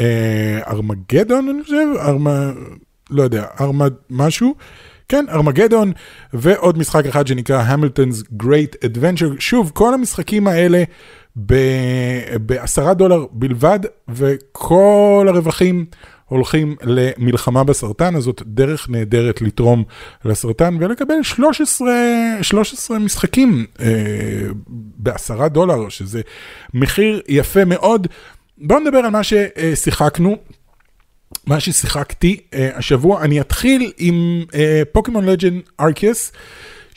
ארמגדון, 0.68 1.48
אני 1.48 1.62
חושב, 1.62 1.86
ארמה, 1.98 2.52
לא 3.10 3.22
יודע, 3.22 3.44
ארמד 3.60 3.92
משהו. 4.10 4.54
כן, 5.08 5.24
ארמגדון, 5.28 5.92
ועוד 6.32 6.78
משחק 6.78 7.06
אחד 7.06 7.26
שנקרא 7.26 7.64
Hamilton's 7.74 8.42
Great 8.42 8.84
Adventure. 8.84 9.34
שוב, 9.38 9.70
כל 9.74 9.94
המשחקים 9.94 10.46
האלה 10.48 10.82
בעשרה 12.40 12.94
דולר 12.94 13.26
בלבד, 13.32 13.80
וכל 14.08 15.26
הרווחים 15.28 15.84
הולכים 16.28 16.76
למלחמה 16.82 17.64
בסרטן, 17.64 18.16
אז 18.16 18.22
זאת 18.22 18.42
דרך 18.46 18.90
נהדרת 18.90 19.42
לתרום 19.42 19.84
לסרטן 20.24 20.76
ולקבל 20.80 21.22
13, 21.22 21.88
13 22.42 22.98
משחקים 22.98 23.66
אה, 23.80 23.86
בעשרה 24.96 25.48
דולר, 25.48 25.88
שזה 25.88 26.20
מחיר 26.74 27.22
יפה 27.28 27.64
מאוד. 27.64 28.06
בואו 28.58 28.80
נדבר 28.80 28.98
על 28.98 29.10
מה 29.10 29.20
ששיחקנו. 29.22 30.36
מה 31.46 31.60
ששיחקתי 31.60 32.40
אה, 32.50 32.56
השבוע, 32.74 33.22
אני 33.22 33.40
אתחיל 33.40 33.92
עם 33.98 34.44
פוקימון 34.92 35.26
Legends 35.26 35.62
Arceus. 35.80 36.32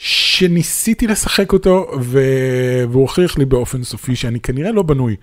שניסיתי 0.02 1.06
לשחק 1.06 1.52
אותו 1.52 1.90
והוא 2.00 3.02
הוכיח 3.02 3.38
לי 3.38 3.44
באופן 3.44 3.82
סופי 3.82 4.16
שאני 4.16 4.40
כנראה 4.40 4.72
לא 4.72 4.82
בנוי 4.82 5.16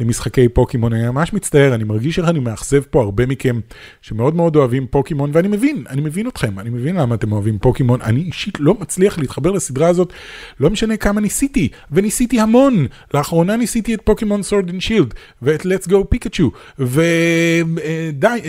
למשחקי 0.00 0.48
פוקימון, 0.48 0.92
אני 0.92 1.08
ממש 1.08 1.32
מצטער, 1.32 1.74
אני 1.74 1.84
מרגיש 1.84 2.18
איך 2.18 2.28
אני 2.28 2.38
מאכזב 2.38 2.82
פה 2.90 3.02
הרבה 3.02 3.26
מכם 3.26 3.60
שמאוד 4.02 4.34
מאוד 4.34 4.56
אוהבים 4.56 4.86
פוקימון 4.90 5.30
ואני 5.32 5.48
מבין, 5.48 5.84
אני 5.90 6.00
מבין 6.00 6.28
אתכם, 6.28 6.58
אני 6.58 6.70
מבין 6.70 6.96
למה 6.96 7.14
אתם 7.14 7.32
אוהבים 7.32 7.58
פוקימון, 7.58 8.02
אני 8.02 8.20
אישית 8.20 8.60
לא 8.60 8.74
מצליח 8.80 9.18
להתחבר 9.18 9.50
לסדרה 9.50 9.88
הזאת, 9.88 10.12
לא 10.60 10.70
משנה 10.70 10.96
כמה 10.96 11.20
ניסיתי, 11.20 11.68
וניסיתי 11.92 12.40
המון, 12.40 12.86
לאחרונה 13.14 13.56
ניסיתי 13.56 13.94
את 13.94 14.00
פוקימון 14.04 14.42
Sword 14.42 14.70
and 14.70 14.80
Shield 14.80 15.14
ואת 15.42 15.60
Let's 15.62 15.88
Go 15.88 16.04
פיקאצ'ו 16.08 16.50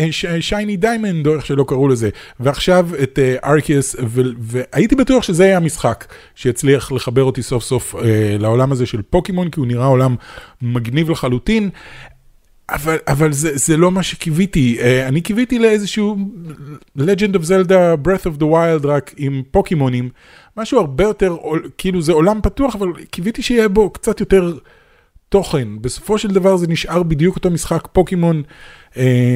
ו 0.09 0.21
Shiny 0.21 0.77
Diamond 0.77 1.27
או 1.27 1.35
איך 1.35 1.45
שלא 1.45 1.65
קראו 1.67 1.87
לזה, 1.87 2.09
ועכשיו 2.39 2.89
את 3.03 3.19
Arceus 3.43 3.95
והייתי 4.39 4.95
בטוח 4.95 5.23
שזה 5.23 5.43
היה 5.43 5.57
המשחק. 5.57 5.74
משחק 5.75 6.05
שיצליח 6.35 6.91
לחבר 6.91 7.23
אותי 7.23 7.43
סוף 7.43 7.63
סוף 7.63 7.95
אה, 7.95 8.35
לעולם 8.39 8.71
הזה 8.71 8.85
של 8.85 9.01
פוקימון, 9.01 9.49
כי 9.49 9.59
הוא 9.59 9.67
נראה 9.67 9.85
עולם 9.85 10.15
מגניב 10.61 11.09
לחלוטין. 11.09 11.69
אבל, 12.69 12.97
אבל 13.07 13.33
זה, 13.33 13.57
זה 13.57 13.77
לא 13.77 13.91
מה 13.91 14.03
שקיוויתי, 14.03 14.77
אה, 14.79 15.07
אני 15.07 15.21
קיוויתי 15.21 15.59
לאיזשהו 15.59 16.17
Legend 16.97 17.33
of 17.33 17.43
Zelda 17.43 18.07
Breath 18.07 18.25
of 18.25 18.39
the 18.39 18.43
Wild 18.43 18.87
רק 18.87 19.13
עם 19.17 19.41
פוקימונים, 19.51 20.09
משהו 20.57 20.79
הרבה 20.79 21.03
יותר, 21.03 21.37
כאילו 21.77 22.01
זה 22.01 22.13
עולם 22.13 22.39
פתוח, 22.43 22.75
אבל 22.75 22.87
קיוויתי 23.11 23.41
שיהיה 23.41 23.69
בו 23.69 23.89
קצת 23.89 24.19
יותר 24.19 24.57
תוכן. 25.29 25.67
בסופו 25.81 26.17
של 26.17 26.27
דבר 26.27 26.57
זה 26.57 26.67
נשאר 26.67 27.03
בדיוק 27.03 27.35
אותו 27.35 27.49
משחק 27.49 27.87
פוקימון 27.91 28.43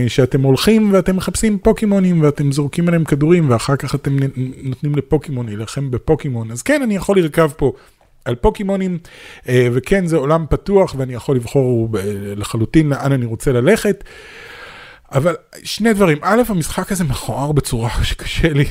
שאתם 0.08 0.42
הולכים 0.42 0.94
ואתם 0.94 1.16
מחפשים 1.16 1.58
פוקימונים 1.58 2.22
ואתם 2.22 2.52
זורקים 2.52 2.88
עליהם 2.88 3.04
כדורים 3.04 3.50
ואחר 3.50 3.76
כך 3.76 3.96
אתם 3.96 4.18
נותנים 4.64 4.96
לפוקימון 4.96 5.46
להילחם 5.46 5.92
בפוקימון. 5.92 6.52
אז 6.52 6.62
כן, 6.62 6.82
אני 6.82 6.96
יכול 6.96 7.20
לרכב 7.20 7.50
פה 7.58 7.74
על 8.26 8.36
פוקימונים, 8.36 8.98
אה, 9.50 9.68
וכן, 9.72 10.06
זה 10.06 10.18
עולם 10.18 10.46
פתוח 10.50 10.96
ואני 10.98 11.14
יכול 11.14 11.36
לבחור 11.36 11.90
לחלוטין 12.36 12.90
לאן 12.90 13.12
אני 13.12 13.26
רוצה 13.26 13.52
ללכת. 13.52 14.04
אבל 15.12 15.36
שני 15.64 15.94
דברים, 15.94 16.18
א', 16.22 16.42
המשחק 16.50 16.92
הזה 16.92 17.04
מכוער 17.04 17.52
בצורה 17.52 17.90
שקשה 18.04 18.54
לי, 18.54 18.66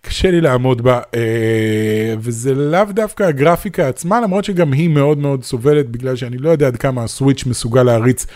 קשה 0.00 0.30
לי 0.30 0.40
לעמוד 0.40 0.82
בה, 0.82 1.00
אה, 1.14 2.14
וזה 2.18 2.54
לאו 2.54 2.84
דווקא 2.90 3.22
הגרפיקה 3.22 3.88
עצמה, 3.88 4.20
למרות 4.20 4.44
שגם 4.44 4.72
היא 4.72 4.88
מאוד 4.88 5.18
מאוד 5.18 5.44
סובלת, 5.44 5.88
בגלל 5.90 6.16
שאני 6.16 6.38
לא 6.38 6.50
יודע 6.50 6.66
עד 6.66 6.76
כמה 6.76 7.04
הסוויץ' 7.04 7.46
מסוגל 7.46 7.82
להריץ 7.82 8.26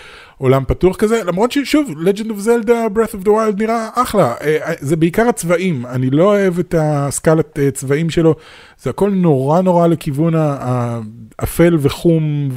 עולם 0.42 0.64
פתוח 0.68 0.96
כזה, 0.96 1.24
למרות 1.24 1.52
ששוב, 1.52 1.90
Legend 1.90 2.28
of 2.30 2.46
Zelda, 2.46 2.96
Breath 2.96 3.14
of 3.14 3.24
the 3.24 3.28
Wild 3.28 3.56
נראה 3.58 3.88
אחלה, 3.94 4.34
אה, 4.42 4.72
זה 4.80 4.96
בעיקר 4.96 5.28
הצבעים, 5.28 5.86
אני 5.86 6.10
לא 6.10 6.24
אוהב 6.24 6.58
את 6.58 6.74
הסקלת 6.78 7.58
אה, 7.58 7.70
צבעים 7.70 8.10
שלו, 8.10 8.34
זה 8.82 8.90
הכל 8.90 9.10
נורא 9.10 9.60
נורא 9.60 9.86
לכיוון 9.86 10.34
האפל 10.36 11.76
וחום, 11.80 12.48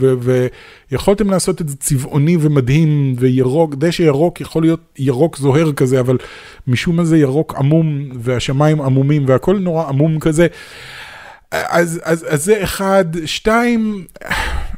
ויכולתם 0.91 1.29
לעשות 1.29 1.61
את 1.61 1.69
זה 1.69 1.75
צבעוני 1.77 2.37
ומדהים, 2.41 3.15
וירוק, 3.17 3.75
דשא 3.75 4.03
ירוק 4.03 4.41
יכול 4.41 4.63
להיות 4.63 4.79
ירוק 4.99 5.37
זוהר 5.37 5.73
כזה, 5.73 5.99
אבל 5.99 6.17
משום 6.67 6.95
מה 6.95 7.05
זה 7.05 7.17
ירוק 7.17 7.55
עמום, 7.57 8.09
והשמיים 8.19 8.81
עמומים, 8.81 8.94
והכל 9.27 9.59
נורא 9.59 9.87
עמום 9.87 10.19
כזה. 10.19 10.47
אז, 11.51 12.01
אז, 12.03 12.25
אז 12.29 12.43
זה 12.43 12.63
אחד, 12.63 13.05
שתיים, 13.25 14.05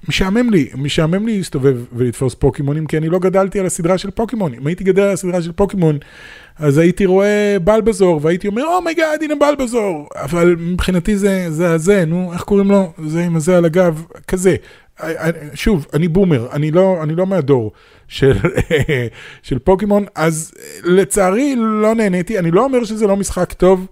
משעמם 0.10 0.50
לי, 0.50 0.70
משעמם 0.76 1.28
לי 1.28 1.38
להסתובב 1.38 1.78
ולתפוס 1.94 2.36
פוקימונים, 2.36 2.86
כי 2.86 2.98
אני 2.98 3.10
לא 3.10 3.20
גדלתי 3.20 3.60
על 3.60 3.66
הסדרה 3.66 3.98
של 3.98 4.12
פוקימון. 4.12 4.54
אם 4.54 4.68
הייתי 4.68 4.84
גדל 4.84 5.02
על 5.02 5.14
הסדרה 5.14 5.42
של 5.42 5.52
פוקימון, 5.52 5.98
אז 6.60 6.78
הייתי 6.78 7.06
רואה 7.06 7.58
בלבזור, 7.64 8.20
והייתי 8.24 8.48
אומר, 8.48 8.64
oh 8.64 8.78
my 8.78 8.92
God, 8.92 9.20
oh 9.22 9.24
הנה 9.24 9.36
בלבזור. 9.36 10.08
אבל 10.16 10.56
מבחינתי 10.60 11.18
זה, 11.18 11.46
זה 11.50 11.72
הזה, 11.72 12.06
נו, 12.06 12.34
איך 12.34 12.42
קוראים 12.42 12.72
לו? 12.72 12.94
זה 13.06 13.24
עם 13.24 13.36
הזה 13.36 13.58
על 13.58 13.66
הגב, 13.66 14.04
כזה. 14.28 14.56
שוב, 15.54 15.88
אני 15.94 16.08
בומר, 16.08 16.48
אני 16.52 16.72
לא, 16.72 17.04
אני 17.04 17.16
לא 17.16 17.28
מהדור 17.28 17.72
של, 18.08 18.38
של 19.44 19.60
פוקימון, 19.60 20.06
אז 20.16 20.54
לצערי 20.84 21.56
לא 21.58 21.96
נהניתי, 21.96 22.40
אני 22.40 22.52
לא 22.52 22.64
אומר 22.64 22.84
שזה 22.84 23.08
לא 23.08 23.18
משחק 23.18 23.54
טוב. 23.54 23.88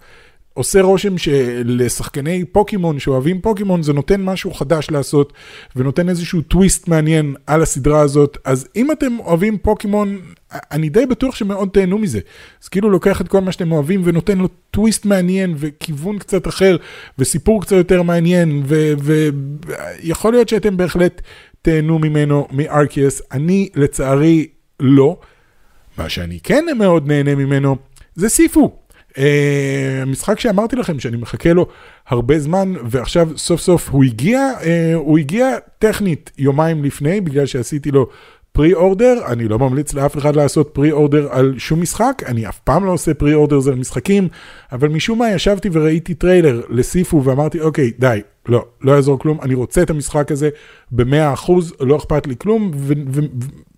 עושה 0.55 0.81
רושם 0.81 1.17
שלשחקני 1.17 2.45
פוקימון 2.45 2.99
שאוהבים 2.99 3.41
פוקימון 3.41 3.83
זה 3.83 3.93
נותן 3.93 4.23
משהו 4.23 4.53
חדש 4.53 4.91
לעשות 4.91 5.33
ונותן 5.75 6.09
איזשהו 6.09 6.41
טוויסט 6.41 6.87
מעניין 6.87 7.35
על 7.47 7.61
הסדרה 7.61 8.01
הזאת. 8.01 8.37
אז 8.45 8.67
אם 8.75 8.91
אתם 8.91 9.19
אוהבים 9.19 9.57
פוקימון 9.57 10.19
אני 10.71 10.89
די 10.89 11.05
בטוח 11.05 11.35
שמאוד 11.35 11.69
תהנו 11.73 11.97
מזה. 11.97 12.19
אז 12.63 12.67
כאילו 12.67 12.89
לוקח 12.89 13.21
את 13.21 13.27
כל 13.27 13.41
מה 13.41 13.51
שאתם 13.51 13.71
אוהבים 13.71 14.01
ונותן 14.03 14.37
לו 14.37 14.47
טוויסט 14.71 15.05
מעניין 15.05 15.55
וכיוון 15.57 16.19
קצת 16.19 16.47
אחר 16.47 16.77
וסיפור 17.19 17.61
קצת 17.61 17.75
יותר 17.75 18.01
מעניין 18.01 18.63
ויכול 20.03 20.33
להיות 20.33 20.49
שאתם 20.49 20.77
בהחלט 20.77 21.21
תהנו 21.61 21.99
ממנו 21.99 22.47
מארקיאס 22.51 23.21
אני 23.31 23.69
לצערי 23.75 24.47
לא. 24.79 25.17
מה 25.97 26.09
שאני 26.09 26.39
כן 26.43 26.65
מאוד 26.77 27.07
נהנה 27.07 27.35
ממנו 27.35 27.75
זה 28.15 28.29
סיפו. 28.29 28.84
Uh, 29.15 29.17
משחק 30.05 30.39
שאמרתי 30.39 30.75
לכם 30.75 30.99
שאני 30.99 31.17
מחכה 31.17 31.53
לו 31.53 31.67
הרבה 32.07 32.39
זמן 32.39 32.73
ועכשיו 32.89 33.29
סוף 33.37 33.61
סוף 33.61 33.89
הוא 33.89 34.03
הגיע, 34.03 34.51
אה, 34.59 34.65
הוא 34.95 35.17
הגיע 35.17 35.57
טכנית 35.79 36.31
יומיים 36.37 36.83
לפני 36.83 37.21
בגלל 37.21 37.45
שעשיתי 37.45 37.91
לו 37.91 38.07
pre-order, 38.55 39.17
אני 39.27 39.47
לא 39.47 39.59
ממליץ 39.59 39.93
לאף 39.93 40.17
אחד 40.17 40.35
לעשות 40.35 40.69
pre-order 40.73 41.27
על 41.31 41.53
שום 41.57 41.81
משחק, 41.81 42.23
אני 42.25 42.49
אף 42.49 42.59
פעם 42.59 42.85
לא 42.85 42.91
עושה 42.91 43.13
pre-order 43.13 43.55
על 43.67 43.75
משחקים, 43.75 44.27
אבל 44.71 44.87
משום 44.87 45.19
מה 45.19 45.31
ישבתי 45.31 45.69
וראיתי 45.71 46.13
טריילר 46.13 46.61
ל 46.69 46.80
Sifu 46.80 47.23
ואמרתי 47.23 47.61
אוקיי 47.61 47.91
די, 47.99 48.21
לא, 48.47 48.65
לא 48.81 48.91
יעזור 48.91 49.19
כלום, 49.19 49.41
אני 49.41 49.53
רוצה 49.53 49.81
את 49.81 49.89
המשחק 49.89 50.31
הזה 50.31 50.49
ב-100%, 50.91 51.51
לא 51.79 51.97
אכפת 51.97 52.27
לי 52.27 52.35
כלום, 52.37 52.71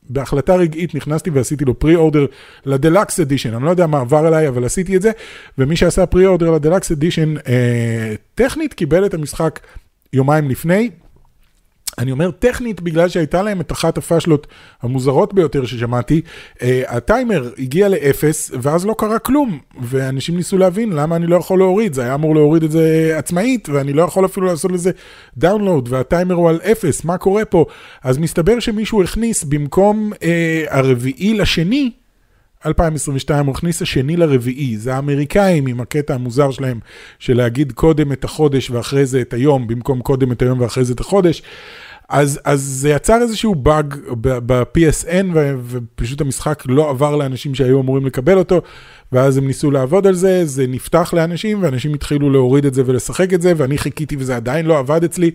בהחלטה 0.09 0.55
רגעית 0.55 0.95
נכנסתי 0.95 1.29
ועשיתי 1.29 1.65
לו 1.65 1.79
pre-order 1.79 1.95
ל 1.95 2.25
deluxe 2.65 3.19
edition, 3.19 3.53
אני 3.53 3.63
לא 3.63 3.69
יודע 3.69 3.87
מה 3.87 3.99
עבר 3.99 4.17
עליי, 4.27 4.47
אבל 4.47 4.65
עשיתי 4.65 4.95
את 4.95 5.01
זה, 5.01 5.11
ומי 5.57 5.75
שעשה 5.75 6.05
pre-order 6.05 6.25
ל 6.25 6.51
deluxe 6.51 6.91
edition, 6.91 7.37
אה, 7.37 8.13
טכנית 8.35 8.73
קיבל 8.73 9.05
את 9.05 9.13
המשחק 9.13 9.59
יומיים 10.13 10.49
לפני, 10.49 10.89
אני 11.97 12.11
אומר 12.11 12.31
טכנית 12.31 12.81
בגלל 12.81 13.09
שהייתה 13.09 13.41
להם 13.41 13.61
את 13.61 13.71
אחת 13.71 13.97
הפאשלות 13.97 14.47
המוזרות 14.81 15.33
ביותר 15.33 15.65
ששמעתי, 15.65 16.21
אה, 16.55 16.61
הטיימר 16.87 17.51
הגיע 17.59 17.89
לאפס 17.89 18.51
ואז 18.61 18.85
לא 18.85 18.95
קרה 18.97 19.19
כלום 19.19 19.59
ואנשים 19.81 20.37
ניסו 20.37 20.57
להבין 20.57 20.93
למה 20.93 21.15
אני 21.15 21.27
לא 21.27 21.35
יכול 21.35 21.59
להוריד, 21.59 21.93
זה 21.93 22.01
היה 22.01 22.15
אמור 22.15 22.35
להוריד 22.35 22.63
את 22.63 22.71
זה 22.71 23.13
עצמאית 23.17 23.69
ואני 23.69 23.93
לא 23.93 24.01
יכול 24.01 24.25
אפילו 24.25 24.45
לעשות 24.45 24.71
לזה 24.71 24.91
download 25.37 25.89
והטיימר 25.91 26.35
הוא 26.35 26.49
על 26.49 26.59
אפס, 26.71 27.03
מה 27.03 27.17
קורה 27.17 27.45
פה? 27.45 27.65
אז 28.03 28.17
מסתבר 28.17 28.59
שמישהו 28.59 29.03
הכניס 29.03 29.43
במקום 29.43 30.11
אה, 30.13 30.17
הרביעי 30.69 31.33
לשני, 31.33 31.91
2022 32.67 33.45
הוא 33.45 33.55
הכניס 33.55 33.81
השני 33.81 34.17
לרביעי, 34.17 34.77
זה 34.77 34.95
האמריקאים 34.95 35.67
עם 35.67 35.79
הקטע 35.79 36.13
המוזר 36.13 36.51
שלהם 36.51 36.79
של 37.19 37.37
להגיד 37.37 37.71
קודם 37.71 38.11
את 38.11 38.23
החודש 38.23 38.69
ואחרי 38.69 39.05
זה 39.05 39.21
את 39.21 39.33
היום, 39.33 39.67
במקום 39.67 40.01
קודם 40.01 40.31
את 40.31 40.41
היום 40.41 40.61
ואחרי 40.61 40.85
זה 40.85 40.93
את 40.93 40.99
החודש. 40.99 41.41
אז, 42.09 42.39
אז 42.43 42.61
זה 42.61 42.89
יצר 42.89 43.21
איזשהו 43.21 43.55
באג 43.55 43.95
ב-PSN 44.21 45.25
ופשוט 45.63 46.21
המשחק 46.21 46.63
לא 46.67 46.89
עבר 46.89 47.15
לאנשים 47.15 47.55
שהיו 47.55 47.81
אמורים 47.81 48.05
לקבל 48.05 48.37
אותו. 48.37 48.61
ואז 49.11 49.37
הם 49.37 49.47
ניסו 49.47 49.71
לעבוד 49.71 50.07
על 50.07 50.13
זה, 50.13 50.45
זה 50.45 50.67
נפתח 50.67 51.13
לאנשים, 51.13 51.63
ואנשים 51.63 51.93
התחילו 51.93 52.29
להוריד 52.29 52.65
את 52.65 52.73
זה 52.73 52.83
ולשחק 52.85 53.33
את 53.33 53.41
זה, 53.41 53.53
ואני 53.57 53.77
חיכיתי 53.77 54.15
וזה 54.19 54.35
עדיין 54.35 54.65
לא 54.65 54.79
עבד 54.79 55.03
אצלי, 55.03 55.31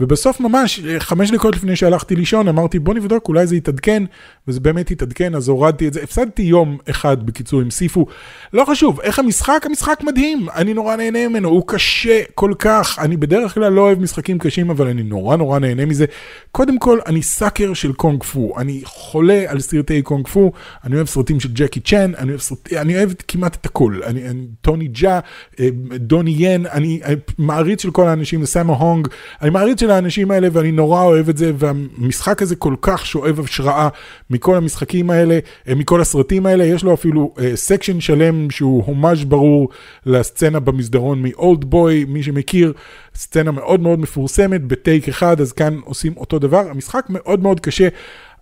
ובסוף 0.00 0.40
ממש, 0.40 0.80
חמש 0.98 1.30
דקות 1.30 1.56
לפני 1.56 1.76
שהלכתי 1.76 2.16
לישון, 2.16 2.48
אמרתי 2.48 2.78
בוא 2.78 2.94
נבדוק, 2.94 3.28
אולי 3.28 3.46
זה 3.46 3.56
יתעדכן, 3.56 4.02
וזה 4.48 4.60
באמת 4.60 4.90
יתעדכן, 4.90 5.34
אז 5.34 5.48
הורדתי 5.48 5.88
את 5.88 5.92
זה, 5.92 6.02
הפסדתי 6.02 6.42
יום 6.42 6.78
אחד 6.90 7.26
בקיצור 7.26 7.60
עם 7.60 7.70
סיפו, 7.70 8.06
לא 8.52 8.64
חשוב, 8.64 9.00
איך 9.00 9.18
המשחק? 9.18 9.62
המשחק 9.66 10.00
מדהים, 10.02 10.46
אני 10.54 10.74
נורא 10.74 10.96
נהנה 10.96 11.28
ממנו, 11.28 11.48
הוא 11.48 11.62
קשה 11.66 12.22
כל 12.34 12.52
כך, 12.58 12.98
אני 12.98 13.16
בדרך 13.16 13.54
כלל 13.54 13.72
לא 13.72 13.80
אוהב 13.80 14.00
משחקים 14.00 14.38
קשים, 14.38 14.70
אבל 14.70 14.86
אני 14.86 15.02
נורא 15.02 15.36
נורא 15.36 15.58
נהנה 15.58 15.86
מזה. 15.86 16.04
קודם 16.52 16.78
כל, 16.78 16.98
אני 17.06 17.22
סאקר 17.22 17.74
של 17.74 17.92
קונג 17.92 18.22
פו, 18.22 18.54
אני 18.58 18.80
חולה 18.84 19.44
על 19.48 19.60
סרטי 19.60 20.02
קונג 20.02 20.28
פו, 20.28 20.52
אני 20.84 20.96
אוהב 20.96 21.06
סרטים 21.06 21.40
של 21.40 21.48
ג'קי 21.52 21.80
צ'ן, 21.80 22.12
אני 22.18 22.30
אוהב, 22.30 22.40
סרט... 22.40 22.72
אני 22.72 22.96
אוהב 22.96 23.15
כמעט 23.28 23.54
את 23.54 23.66
הכל. 23.66 24.00
אני, 24.06 24.28
אני, 24.28 24.46
טוני 24.60 24.88
ג'ה, 24.88 25.20
אה, 25.60 25.68
דוני 25.96 26.34
ין, 26.38 26.66
אני, 26.66 27.00
אני 27.04 27.16
מעריץ 27.38 27.82
של 27.82 27.90
כל 27.90 28.08
האנשים, 28.08 28.44
סאמו 28.44 28.74
הונג, 28.74 29.08
אני 29.42 29.50
מעריץ 29.50 29.80
של 29.80 29.90
האנשים 29.90 30.30
האלה 30.30 30.48
ואני 30.52 30.72
נורא 30.72 31.02
אוהב 31.02 31.28
את 31.28 31.36
זה, 31.36 31.52
והמשחק 31.58 32.42
הזה 32.42 32.56
כל 32.56 32.74
כך 32.82 33.06
שואב 33.06 33.40
השראה 33.40 33.88
מכל 34.30 34.56
המשחקים 34.56 35.10
האלה, 35.10 35.38
אה, 35.68 35.74
מכל 35.74 36.00
הסרטים 36.00 36.46
האלה, 36.46 36.64
יש 36.64 36.84
לו 36.84 36.94
אפילו 36.94 37.34
section 37.54 37.98
אה, 37.98 38.00
שלם 38.00 38.50
שהוא 38.50 38.84
הומאז' 38.86 39.24
ברור 39.24 39.68
לסצנה 40.06 40.60
במסדרון 40.60 41.22
מ 41.22 41.64
Oldboy, 41.64 42.04
מי 42.08 42.22
שמכיר, 42.22 42.72
סצנה 43.14 43.50
מאוד 43.50 43.80
מאוד 43.80 43.98
מפורסמת 43.98 44.64
בטייק 44.64 45.08
אחד, 45.08 45.40
אז 45.40 45.52
כאן 45.52 45.80
עושים 45.84 46.12
אותו 46.16 46.38
דבר. 46.38 46.70
המשחק 46.70 47.06
מאוד 47.08 47.42
מאוד 47.42 47.60
קשה. 47.60 47.88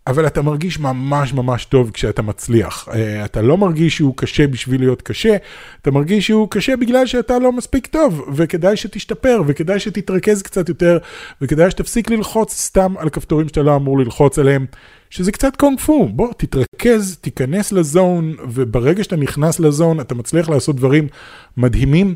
אבל 0.07 0.27
אתה 0.27 0.43
מרגיש 0.43 0.79
ממש 0.79 1.33
ממש 1.33 1.65
טוב 1.65 1.91
כשאתה 1.91 2.23
מצליח. 2.23 2.89
אה, 2.93 3.25
אתה 3.25 3.43
לא 3.43 3.59
מרגיש 3.59 3.97
שהוא 3.97 4.17
קשה 4.17 4.47
בשביל 4.47 4.81
להיות 4.81 5.03
קשה, 5.03 5.37
אתה 5.83 5.91
מרגיש 5.91 6.27
שהוא 6.27 6.51
קשה 6.51 6.77
בגלל 6.77 7.07
שאתה 7.07 7.39
לא 7.39 7.53
מספיק 7.53 7.87
טוב, 7.87 8.23
וכדאי 8.35 8.77
שתשתפר, 8.77 9.43
וכדאי 9.47 9.81
שתתרכז 9.81 10.43
קצת 10.43 10.69
יותר, 10.69 10.99
וכדאי 11.41 11.71
שתפסיק 11.71 12.11
ללחוץ 12.11 12.55
סתם 12.55 12.95
על 12.99 13.09
כפתורים 13.09 13.49
שאתה 13.49 13.63
לא 13.63 13.77
אמור 13.77 13.99
ללחוץ 13.99 14.39
עליהם. 14.39 14.67
שזה 15.11 15.33
קצת 15.33 15.57
קונג 15.57 15.81
פו, 15.81 16.09
בוא 16.09 16.33
תתרכז, 16.37 17.19
תיכנס 17.21 17.73
לזון, 17.73 18.35
וברגע 18.49 19.05
שאתה 19.05 19.17
נכנס 19.17 19.61
לזון 19.61 20.01
אתה 20.01 20.15
מצליח 20.15 20.49
לעשות 20.49 20.77
דברים 20.77 21.09
מדהימים. 21.57 22.15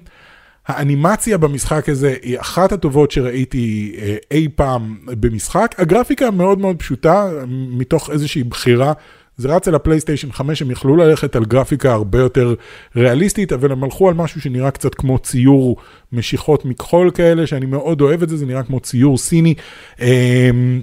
האנימציה 0.68 1.38
במשחק 1.38 1.88
הזה 1.88 2.14
היא 2.22 2.40
אחת 2.40 2.72
הטובות 2.72 3.10
שראיתי 3.10 3.96
אה, 3.98 4.16
אי 4.30 4.48
פעם 4.54 4.98
במשחק. 5.04 5.74
הגרפיקה 5.78 6.30
מאוד 6.30 6.58
מאוד 6.58 6.76
פשוטה, 6.76 7.28
מתוך 7.48 8.10
איזושהי 8.10 8.42
בחירה. 8.42 8.92
זה 9.36 9.48
רץ 9.48 9.68
על 9.68 9.74
הפלייסטיישן 9.74 10.32
5, 10.32 10.62
הם 10.62 10.70
יכלו 10.70 10.96
ללכת 10.96 11.36
על 11.36 11.44
גרפיקה 11.44 11.92
הרבה 11.92 12.18
יותר 12.18 12.54
ריאליסטית, 12.96 13.52
אבל 13.52 13.72
הם 13.72 13.84
הלכו 13.84 14.08
על 14.08 14.14
משהו 14.14 14.40
שנראה 14.40 14.70
קצת 14.70 14.94
כמו 14.94 15.18
ציור 15.18 15.76
משיכות 16.12 16.64
מכחול 16.64 17.10
כאלה, 17.10 17.46
שאני 17.46 17.66
מאוד 17.66 18.00
אוהב 18.00 18.22
את 18.22 18.28
זה, 18.28 18.36
זה 18.36 18.46
נראה 18.46 18.62
כמו 18.62 18.80
ציור 18.80 19.18
סיני. 19.18 19.54
אמ, 20.00 20.82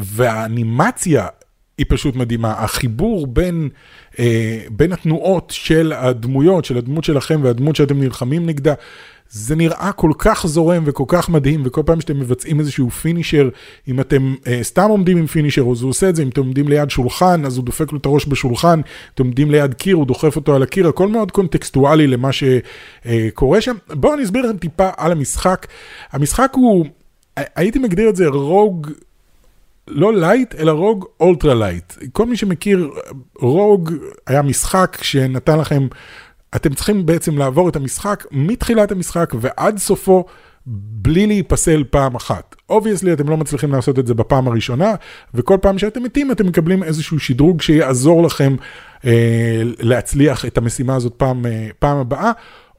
והאנימציה 0.00 1.26
היא 1.78 1.86
פשוט 1.88 2.16
מדהימה. 2.16 2.52
החיבור 2.52 3.26
בין, 3.26 3.68
אה, 4.18 4.60
בין 4.70 4.92
התנועות 4.92 5.50
של 5.50 5.92
הדמויות, 5.92 6.64
של 6.64 6.78
הדמות 6.78 7.04
שלכם 7.04 7.40
והדמות 7.42 7.76
שאתם 7.76 8.00
נלחמים 8.00 8.46
נגדה, 8.46 8.74
זה 9.30 9.56
נראה 9.56 9.92
כל 9.92 10.10
כך 10.18 10.46
זורם 10.46 10.82
וכל 10.86 11.04
כך 11.08 11.28
מדהים, 11.28 11.62
וכל 11.64 11.82
פעם 11.86 12.00
שאתם 12.00 12.20
מבצעים 12.20 12.60
איזשהו 12.60 12.90
פינישר, 12.90 13.48
אם 13.88 14.00
אתם 14.00 14.34
אה, 14.46 14.58
סתם 14.62 14.88
עומדים 14.90 15.16
עם 15.16 15.26
finisher, 15.26 15.66
אז 15.72 15.82
הוא 15.82 15.90
עושה 15.90 16.08
את 16.08 16.16
זה, 16.16 16.22
אם 16.22 16.28
אתם 16.28 16.40
עומדים 16.40 16.68
ליד 16.68 16.90
שולחן, 16.90 17.44
אז 17.44 17.56
הוא 17.56 17.64
דופק 17.64 17.92
לו 17.92 17.98
את 17.98 18.06
הראש 18.06 18.26
בשולחן, 18.26 18.80
אתם 19.14 19.24
עומדים 19.24 19.50
ליד 19.50 19.74
קיר, 19.74 19.96
הוא 19.96 20.06
דוחף 20.06 20.36
אותו 20.36 20.54
על 20.54 20.62
הקיר, 20.62 20.88
הכל 20.88 21.08
מאוד 21.08 21.30
קונטקסטואלי 21.30 22.06
למה 22.06 22.30
שקורה 22.32 23.60
שם. 23.60 23.76
בואו 23.90 24.14
אני 24.14 24.24
אסביר 24.24 24.46
לכם 24.46 24.56
טיפה 24.56 24.88
על 24.96 25.12
המשחק. 25.12 25.66
המשחק 26.12 26.52
הוא, 26.54 26.86
הייתי 27.36 27.78
מגדיר 27.78 28.08
את 28.08 28.16
זה 28.16 28.26
rogue 28.28 28.90
לא 29.88 30.14
lite, 30.14 30.54
אלא 30.54 30.72
rogue 30.72 31.04
ultra 31.20 31.54
lite. 31.54 31.92
כל 32.12 32.26
מי 32.26 32.36
שמכיר, 32.36 32.90
Rogue 33.38 33.92
היה 34.26 34.42
משחק 34.42 34.98
שנתן 35.02 35.58
לכם, 35.58 35.86
אתם 36.56 36.74
צריכים 36.74 37.06
בעצם 37.06 37.38
לעבור 37.38 37.68
את 37.68 37.76
המשחק 37.76 38.24
מתחילת 38.30 38.92
המשחק 38.92 39.34
ועד 39.40 39.78
סופו. 39.78 40.24
בלי 40.68 41.26
להיפסל 41.26 41.84
פעם 41.90 42.14
אחת. 42.14 42.56
obviously 42.70 43.12
אתם 43.12 43.28
לא 43.28 43.36
מצליחים 43.36 43.72
לעשות 43.72 43.98
את 43.98 44.06
זה 44.06 44.14
בפעם 44.14 44.48
הראשונה, 44.48 44.94
וכל 45.34 45.56
פעם 45.62 45.78
שאתם 45.78 46.02
מתים 46.02 46.32
אתם 46.32 46.46
מקבלים 46.46 46.82
איזשהו 46.82 47.18
שדרוג 47.18 47.62
שיעזור 47.62 48.22
לכם 48.22 48.56
אה, 49.04 49.62
להצליח 49.80 50.44
את 50.44 50.58
המשימה 50.58 50.96
הזאת 50.96 51.12
פעם, 51.16 51.46
אה, 51.46 51.68
פעם 51.78 51.96
הבאה. 51.96 52.32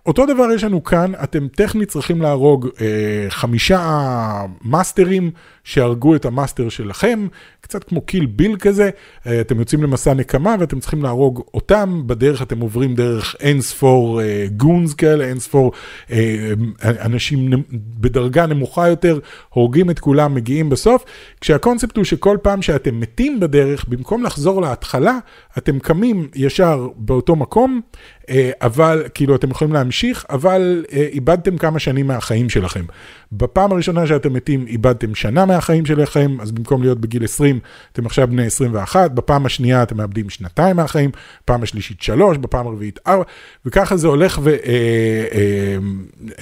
אותו 0.05 0.25
דבר 0.25 0.51
יש 0.55 0.63
לנו 0.63 0.83
כאן, 0.83 1.11
אתם 1.23 1.47
טכנית 1.47 1.89
צריכים 1.89 2.21
להרוג 2.21 2.67
אה, 2.81 3.25
חמישה 3.29 4.41
מאסטרים 4.65 5.31
שהרגו 5.67 6.15
את 6.15 6.25
המאסטר 6.25 6.69
שלכם, 6.69 7.27
קצת 7.61 7.83
כמו 7.83 8.01
קיל 8.01 8.25
ביל 8.25 8.55
כזה, 8.55 8.89
אה, 9.27 9.41
אתם 9.41 9.59
יוצאים 9.59 9.83
למסע 9.83 10.13
נקמה 10.13 10.55
ואתם 10.59 10.79
צריכים 10.79 11.03
להרוג 11.03 11.43
אותם, 11.53 12.03
בדרך 12.05 12.41
אתם 12.41 12.59
עוברים 12.59 12.95
דרך 12.95 13.35
אין 13.39 13.61
ספור 13.61 14.21
אה, 14.21 14.45
goons 14.57 14.93
כאלה, 14.93 15.25
אין 15.25 15.39
ספור 15.39 15.71
אה, 16.11 16.53
אנשים 16.83 17.49
בדרגה 17.73 18.45
נמוכה 18.45 18.87
יותר, 18.87 19.19
הורגים 19.49 19.89
את 19.89 19.99
כולם, 19.99 20.33
מגיעים 20.35 20.69
בסוף, 20.69 21.05
כשהקונספט 21.41 21.97
הוא 21.97 22.05
שכל 22.05 22.37
פעם 22.41 22.61
שאתם 22.61 22.99
מתים 22.99 23.39
בדרך, 23.39 23.85
במקום 23.87 24.23
לחזור 24.23 24.61
להתחלה, 24.61 25.17
אתם 25.57 25.79
קמים 25.79 26.27
ישר 26.35 26.87
באותו 26.95 27.35
מקום, 27.35 27.81
אה, 28.29 28.51
אבל, 28.61 29.03
כאילו, 29.13 29.35
אתם 29.35 29.49
יכולים 29.51 29.73
להמשיך, 29.73 30.25
אבל 30.29 30.85
אה, 30.91 31.07
איבדתם 31.11 31.57
כמה 31.57 31.79
שנים 31.79 32.07
מהחיים 32.07 32.49
שלכם. 32.49 32.85
בפעם 33.31 33.71
הראשונה 33.71 34.07
שאתם 34.07 34.33
מתים, 34.33 34.67
איבדתם 34.67 35.15
שנה 35.15 35.45
מהחיים 35.57 35.85
שלכם, 35.85 36.37
אז 36.41 36.51
במקום 36.51 36.81
להיות 36.81 36.99
בגיל 36.99 37.23
20, 37.23 37.59
אתם 37.91 38.05
עכשיו 38.05 38.27
בני 38.27 38.45
21, 38.45 39.11
בפעם 39.11 39.45
השנייה 39.45 39.83
אתם 39.83 39.97
מאבדים 39.97 40.29
שנתיים 40.29 40.75
מהחיים, 40.75 41.11
בפעם 41.43 41.63
השלישית 41.63 42.01
שלוש, 42.01 42.37
בפעם 42.37 42.67
הרביעית 42.67 42.99
ארבע, 43.07 43.23
וככה 43.65 43.97
זה 43.97 44.07
הולך 44.07 44.41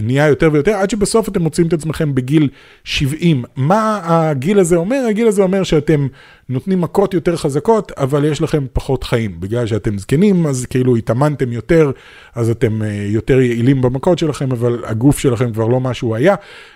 ונהיה 0.02 0.24
אה, 0.24 0.30
יותר 0.30 0.50
ויותר, 0.54 0.72
עד 0.72 0.90
שבסוף 0.90 1.30
אתם 1.30 1.42
מוצאים 1.42 1.68
את 1.68 1.74
עצמכם 1.74 2.16
בגיל 2.16 2.50
70. 2.84 3.44
מה 3.56 4.02
הגיל 4.04 4.60
הזה 4.60 4.76
אומר? 4.76 5.06
הגיל 5.10 5.28
הזה 5.28 5.42
אומר 5.42 5.64
שאתם 5.64 6.08
נותנים 6.50 6.82
מכות 6.82 7.14
יותר 7.14 7.36
חזקות, 7.36 7.92
אבל 7.92 8.26
יש 8.26 8.42
לכם 8.42 8.66
פחות 8.74 9.04
חיים. 9.04 9.40
בגלל 9.40 9.68
שאתם 9.68 9.98
זקנים, 9.98 10.48
אז 10.48 10.66
כאילו 10.66 10.96
התאמנתם 10.96 11.52
יותר, 11.52 11.92
אז 12.36 12.50
אתם 12.50 12.82
יותר 13.08 13.40
יעילים 13.40 13.82
במכות 13.82 14.20
שלכם, 14.20 14.52
אבל 14.52 14.84
הגוף 14.86 15.20
שלכם 15.20 15.54
כבר 15.54 15.68
לא 15.68 15.82
מה 15.82 15.94
שהוא 15.94 16.16
היה. 16.16 16.36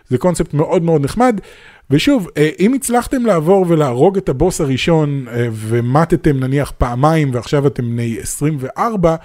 זה 0.09 0.17
קונספט 0.17 0.53
מאוד 0.53 0.83
מאוד 0.83 1.03
נחמד. 1.03 1.39
ושוב, 1.91 2.27
אם 2.59 2.73
הצלחתם 2.73 3.25
לעבור 3.25 3.65
ולהרוג 3.67 4.17
את 4.17 4.29
הבוס 4.29 4.61
הראשון 4.61 5.25
ומטתם 5.51 6.39
נניח 6.39 6.71
פעמיים 6.77 7.33
ועכשיו 7.33 7.67
אתם 7.67 7.83
בני 7.83 8.17
24, 8.19 9.15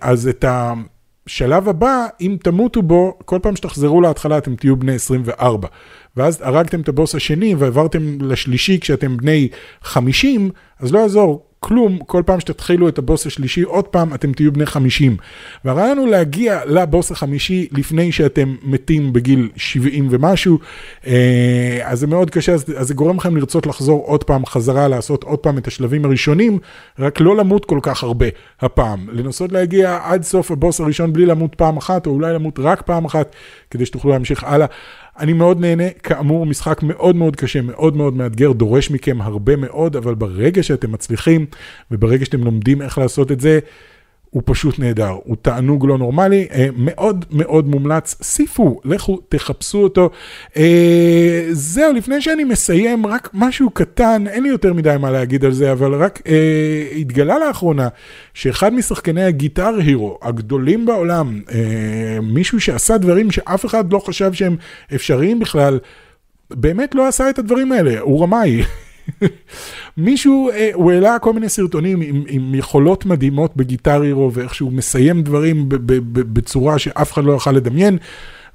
אז 0.00 0.28
את 0.28 0.44
השלב 0.48 1.68
הבא, 1.68 2.06
אם 2.20 2.36
תמותו 2.42 2.82
בו, 2.82 3.18
כל 3.24 3.38
פעם 3.42 3.56
שתחזרו 3.56 4.00
להתחלה 4.00 4.38
אתם 4.38 4.56
תהיו 4.56 4.76
בני 4.76 4.94
24. 4.94 5.68
ואז 6.16 6.40
הרגתם 6.42 6.80
את 6.80 6.88
הבוס 6.88 7.14
השני 7.14 7.54
ועברתם 7.54 8.18
לשלישי 8.20 8.80
כשאתם 8.80 9.16
בני 9.16 9.48
50, 9.82 10.50
אז 10.80 10.92
לא 10.92 10.98
יעזור. 10.98 11.47
כלום, 11.60 11.98
כל 12.06 12.22
פעם 12.26 12.40
שתתחילו 12.40 12.88
את 12.88 12.98
הבוס 12.98 13.26
השלישי, 13.26 13.62
עוד 13.62 13.84
פעם 13.84 14.14
אתם 14.14 14.32
תהיו 14.32 14.52
בני 14.52 14.66
50. 14.66 15.16
והרעיון 15.64 15.98
הוא 15.98 16.08
להגיע 16.08 16.60
לבוס 16.66 17.10
החמישי 17.10 17.68
לפני 17.72 18.12
שאתם 18.12 18.54
מתים 18.62 19.12
בגיל 19.12 19.48
70 19.56 20.08
ומשהו, 20.10 20.58
אז 21.84 21.98
זה 21.98 22.06
מאוד 22.06 22.30
קשה, 22.30 22.52
אז 22.52 22.64
זה 22.80 22.94
גורם 22.94 23.16
לכם 23.16 23.36
לרצות 23.36 23.66
לחזור 23.66 24.04
עוד 24.06 24.24
פעם 24.24 24.46
חזרה, 24.46 24.88
לעשות 24.88 25.24
עוד 25.24 25.38
פעם 25.38 25.58
את 25.58 25.66
השלבים 25.66 26.04
הראשונים, 26.04 26.58
רק 26.98 27.20
לא 27.20 27.36
למות 27.36 27.64
כל 27.64 27.78
כך 27.82 28.02
הרבה 28.02 28.26
הפעם. 28.60 29.06
לנסות 29.12 29.52
להגיע 29.52 29.98
עד 30.02 30.22
סוף 30.22 30.50
הבוס 30.50 30.80
הראשון 30.80 31.12
בלי 31.12 31.26
למות 31.26 31.54
פעם 31.54 31.76
אחת, 31.76 32.06
או 32.06 32.10
אולי 32.10 32.32
למות 32.32 32.58
רק 32.58 32.82
פעם 32.82 33.04
אחת, 33.04 33.36
כדי 33.70 33.86
שתוכלו 33.86 34.10
להמשיך 34.10 34.44
הלאה. 34.44 34.66
אני 35.18 35.32
מאוד 35.32 35.60
נהנה, 35.60 35.90
כאמור 36.02 36.46
משחק 36.46 36.82
מאוד 36.82 37.16
מאוד 37.16 37.36
קשה, 37.36 37.62
מאוד 37.62 37.96
מאוד 37.96 38.16
מאתגר, 38.16 38.52
דורש 38.52 38.90
מכם 38.90 39.22
הרבה 39.22 39.56
מאוד, 39.56 39.96
אבל 39.96 40.14
ברגע 40.14 40.62
שאתם 40.62 40.92
מצליחים 40.92 41.46
וברגע 41.90 42.24
שאתם 42.24 42.44
לומדים 42.44 42.82
איך 42.82 42.98
לעשות 42.98 43.32
את 43.32 43.40
זה, 43.40 43.58
הוא 44.30 44.42
פשוט 44.46 44.78
נהדר, 44.78 45.16
הוא 45.24 45.36
תענוג 45.42 45.86
לא 45.86 45.98
נורמלי, 45.98 46.46
אה, 46.52 46.68
מאוד 46.76 47.24
מאוד 47.30 47.68
מומלץ, 47.68 48.16
סיפו, 48.22 48.80
לכו 48.84 49.18
תחפשו 49.28 49.78
אותו. 49.78 50.10
אה, 50.56 51.46
זהו, 51.50 51.92
לפני 51.92 52.20
שאני 52.20 52.44
מסיים, 52.44 53.06
רק 53.06 53.30
משהו 53.34 53.70
קטן, 53.70 54.24
אין 54.26 54.42
לי 54.42 54.48
יותר 54.48 54.72
מדי 54.72 54.96
מה 55.00 55.10
להגיד 55.10 55.44
על 55.44 55.52
זה, 55.52 55.72
אבל 55.72 55.94
רק 55.94 56.22
אה, 56.26 56.88
התגלה 56.96 57.38
לאחרונה 57.38 57.88
שאחד 58.34 58.74
משחקני 58.74 59.24
הגיטר 59.24 59.74
הירו 59.78 60.18
הגדולים 60.22 60.86
בעולם, 60.86 61.40
אה, 61.50 62.20
מישהו 62.22 62.60
שעשה 62.60 62.98
דברים 62.98 63.30
שאף 63.30 63.66
אחד 63.66 63.92
לא 63.92 63.98
חשב 63.98 64.32
שהם 64.32 64.56
אפשריים 64.94 65.38
בכלל, 65.38 65.78
באמת 66.50 66.94
לא 66.94 67.08
עשה 67.08 67.30
את 67.30 67.38
הדברים 67.38 67.72
האלה, 67.72 68.00
הוא 68.00 68.22
רמאי. 68.22 68.62
מישהו, 69.96 70.50
אה, 70.50 70.70
הוא 70.74 70.92
העלה 70.92 71.18
כל 71.18 71.32
מיני 71.32 71.48
סרטונים 71.48 72.00
עם, 72.00 72.24
עם 72.28 72.54
יכולות 72.54 73.06
מדהימות 73.06 73.56
בגיטר 73.56 74.02
הירו, 74.02 74.32
ואיך 74.32 74.54
שהוא 74.54 74.72
מסיים 74.72 75.22
דברים 75.22 75.68
ב, 75.68 75.74
ב, 75.74 75.92
ב, 75.92 76.20
בצורה 76.20 76.78
שאף 76.78 77.12
אחד 77.12 77.24
לא 77.24 77.32
יוכל 77.32 77.52
לדמיין. 77.52 77.98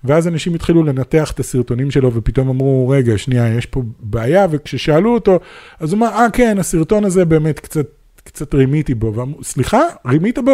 ואז 0.03 0.27
אנשים 0.27 0.53
התחילו 0.53 0.83
לנתח 0.83 1.31
את 1.31 1.39
הסרטונים 1.39 1.91
שלו, 1.91 2.13
ופתאום 2.13 2.49
אמרו, 2.49 2.89
רגע, 2.89 3.17
שנייה, 3.17 3.57
יש 3.57 3.65
פה 3.65 3.83
בעיה, 3.99 4.47
וכששאלו 4.51 5.13
אותו, 5.13 5.39
אז 5.79 5.93
הוא 5.93 5.97
אמר, 5.97 6.07
אה, 6.07 6.27
כן, 6.33 6.59
הסרטון 6.59 7.05
הזה 7.05 7.25
באמת 7.25 7.59
קצת, 7.59 7.85
קצת 8.23 8.53
רימיתי 8.53 8.93
בו. 8.93 9.13
ואמרו, 9.15 9.43
סליחה, 9.43 9.81
רימית 10.07 10.39
בו? 10.39 10.51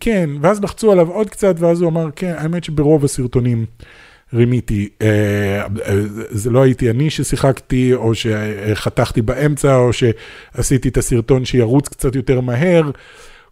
כן, 0.00 0.30
ואז 0.40 0.62
לחצו 0.62 0.92
עליו 0.92 1.10
עוד 1.10 1.30
קצת, 1.30 1.54
ואז 1.58 1.80
הוא 1.80 1.90
אמר, 1.90 2.08
כן, 2.16 2.34
האמת 2.38 2.64
שברוב 2.64 3.04
הסרטונים 3.04 3.66
רימיתי. 4.34 4.88
זה 6.30 6.50
לא 6.50 6.62
הייתי 6.62 6.90
אני 6.90 7.10
ששיחקתי, 7.10 7.94
או 7.94 8.12
שחתכתי 8.14 9.22
באמצע, 9.22 9.76
או 9.76 9.90
שעשיתי 9.92 10.88
את 10.88 10.96
הסרטון 10.96 11.44
שירוץ 11.44 11.88
קצת 11.88 12.16
יותר 12.16 12.40
מהר. 12.40 12.90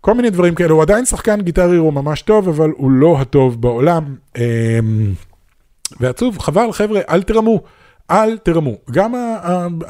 כל 0.00 0.14
מיני 0.14 0.30
דברים 0.30 0.54
כאלה, 0.54 0.72
הוא 0.72 0.82
עדיין 0.82 1.04
שחקן 1.04 1.40
גיטר 1.40 1.70
הירו 1.70 1.92
ממש 1.92 2.22
טוב, 2.22 2.48
אבל 2.48 2.70
הוא 2.76 2.90
לא 2.90 3.16
הטוב 3.20 3.60
בעולם. 3.60 4.04
ועצוב, 6.00 6.38
חבל, 6.38 6.72
חבר'ה, 6.72 7.00
אל 7.08 7.22
תרמו. 7.22 7.62
אל 8.10 8.38
תרמו. 8.38 8.76
גם 8.90 9.14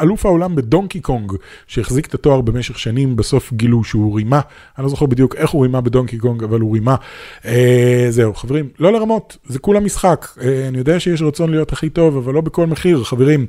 אלוף 0.01 0.27
העולם 0.27 0.55
בדונקי 0.57 1.01
קונג, 1.01 1.33
שהחזיק 1.66 2.07
את 2.07 2.14
התואר 2.14 2.40
במשך 2.40 2.79
שנים, 2.79 3.16
בסוף 3.16 3.53
גילו 3.53 3.85
שהוא 3.85 4.16
רימה. 4.16 4.40
אני 4.79 4.85
לא 4.85 4.90
זוכר 4.90 5.07
בדיוק 5.07 5.37
איך 5.37 5.51
הוא 5.51 5.62
רימה 5.62 5.81
בדונקי 5.81 6.18
קונג, 6.18 6.44
אבל 6.44 6.61
הוא 6.61 6.75
רימה. 6.75 6.96
אה, 7.44 8.07
זהו, 8.11 8.35
חברים, 8.35 8.68
לא 8.79 8.92
לרמות, 8.92 9.37
זה 9.46 9.59
כולה 9.59 9.81
משחק. 9.81 10.27
אה, 10.40 10.68
אני 10.68 10.79
יודע 10.79 11.01
שיש 11.01 11.22
רצון 11.22 11.51
להיות 11.51 11.72
הכי 11.72 11.90
טוב, 11.90 12.16
אבל 12.16 12.35
לא 12.35 12.40
בכל 12.40 12.66
מחיר, 12.66 13.05
חברים. 13.05 13.46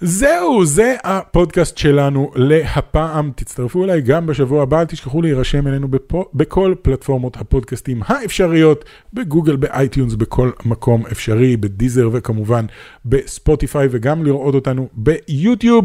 זהו, 0.00 0.64
זה 0.64 0.96
הפודקאסט 1.04 1.78
שלנו 1.78 2.30
להפעם. 2.34 3.30
תצטרפו 3.36 3.84
אליי 3.84 4.00
גם 4.00 4.26
בשבוע 4.26 4.62
הבא, 4.62 4.80
אל 4.80 4.84
תשכחו 4.84 5.22
להירשם 5.22 5.66
אלינו 5.66 5.88
בפו, 5.88 6.24
בכל 6.34 6.74
פלטפורמות 6.82 7.36
הפודקאסטים 7.36 8.00
האפשריות, 8.06 8.84
בגוגל, 9.12 9.56
ב 9.56 9.63
iTunes, 9.63 10.14
בכל 10.14 10.50
מקום 10.64 11.06
אפשרי, 11.06 11.56
ב 11.56 11.63
Deezer 11.63 12.08
וכמובן 12.12 12.66
בספוטיפיי, 13.04 13.88
וגם 13.90 14.24
לראות 14.24 14.54
אותנו 14.54 14.88
ביוטיוב. 14.92 15.84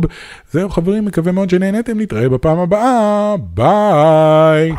זהו 0.51 0.69
חברים, 0.69 1.05
מקווה 1.05 1.31
מאוד 1.31 1.49
שנהנתם, 1.49 1.99
נתראה 1.99 2.29
בפעם 2.29 2.59
הבאה, 2.59 3.35
ביי. 3.39 4.71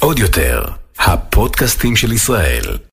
עוד 0.00 0.18
יותר, 0.18 0.64
הפודקאסטים 0.98 1.96
של 1.96 2.12
ישראל. 2.12 2.86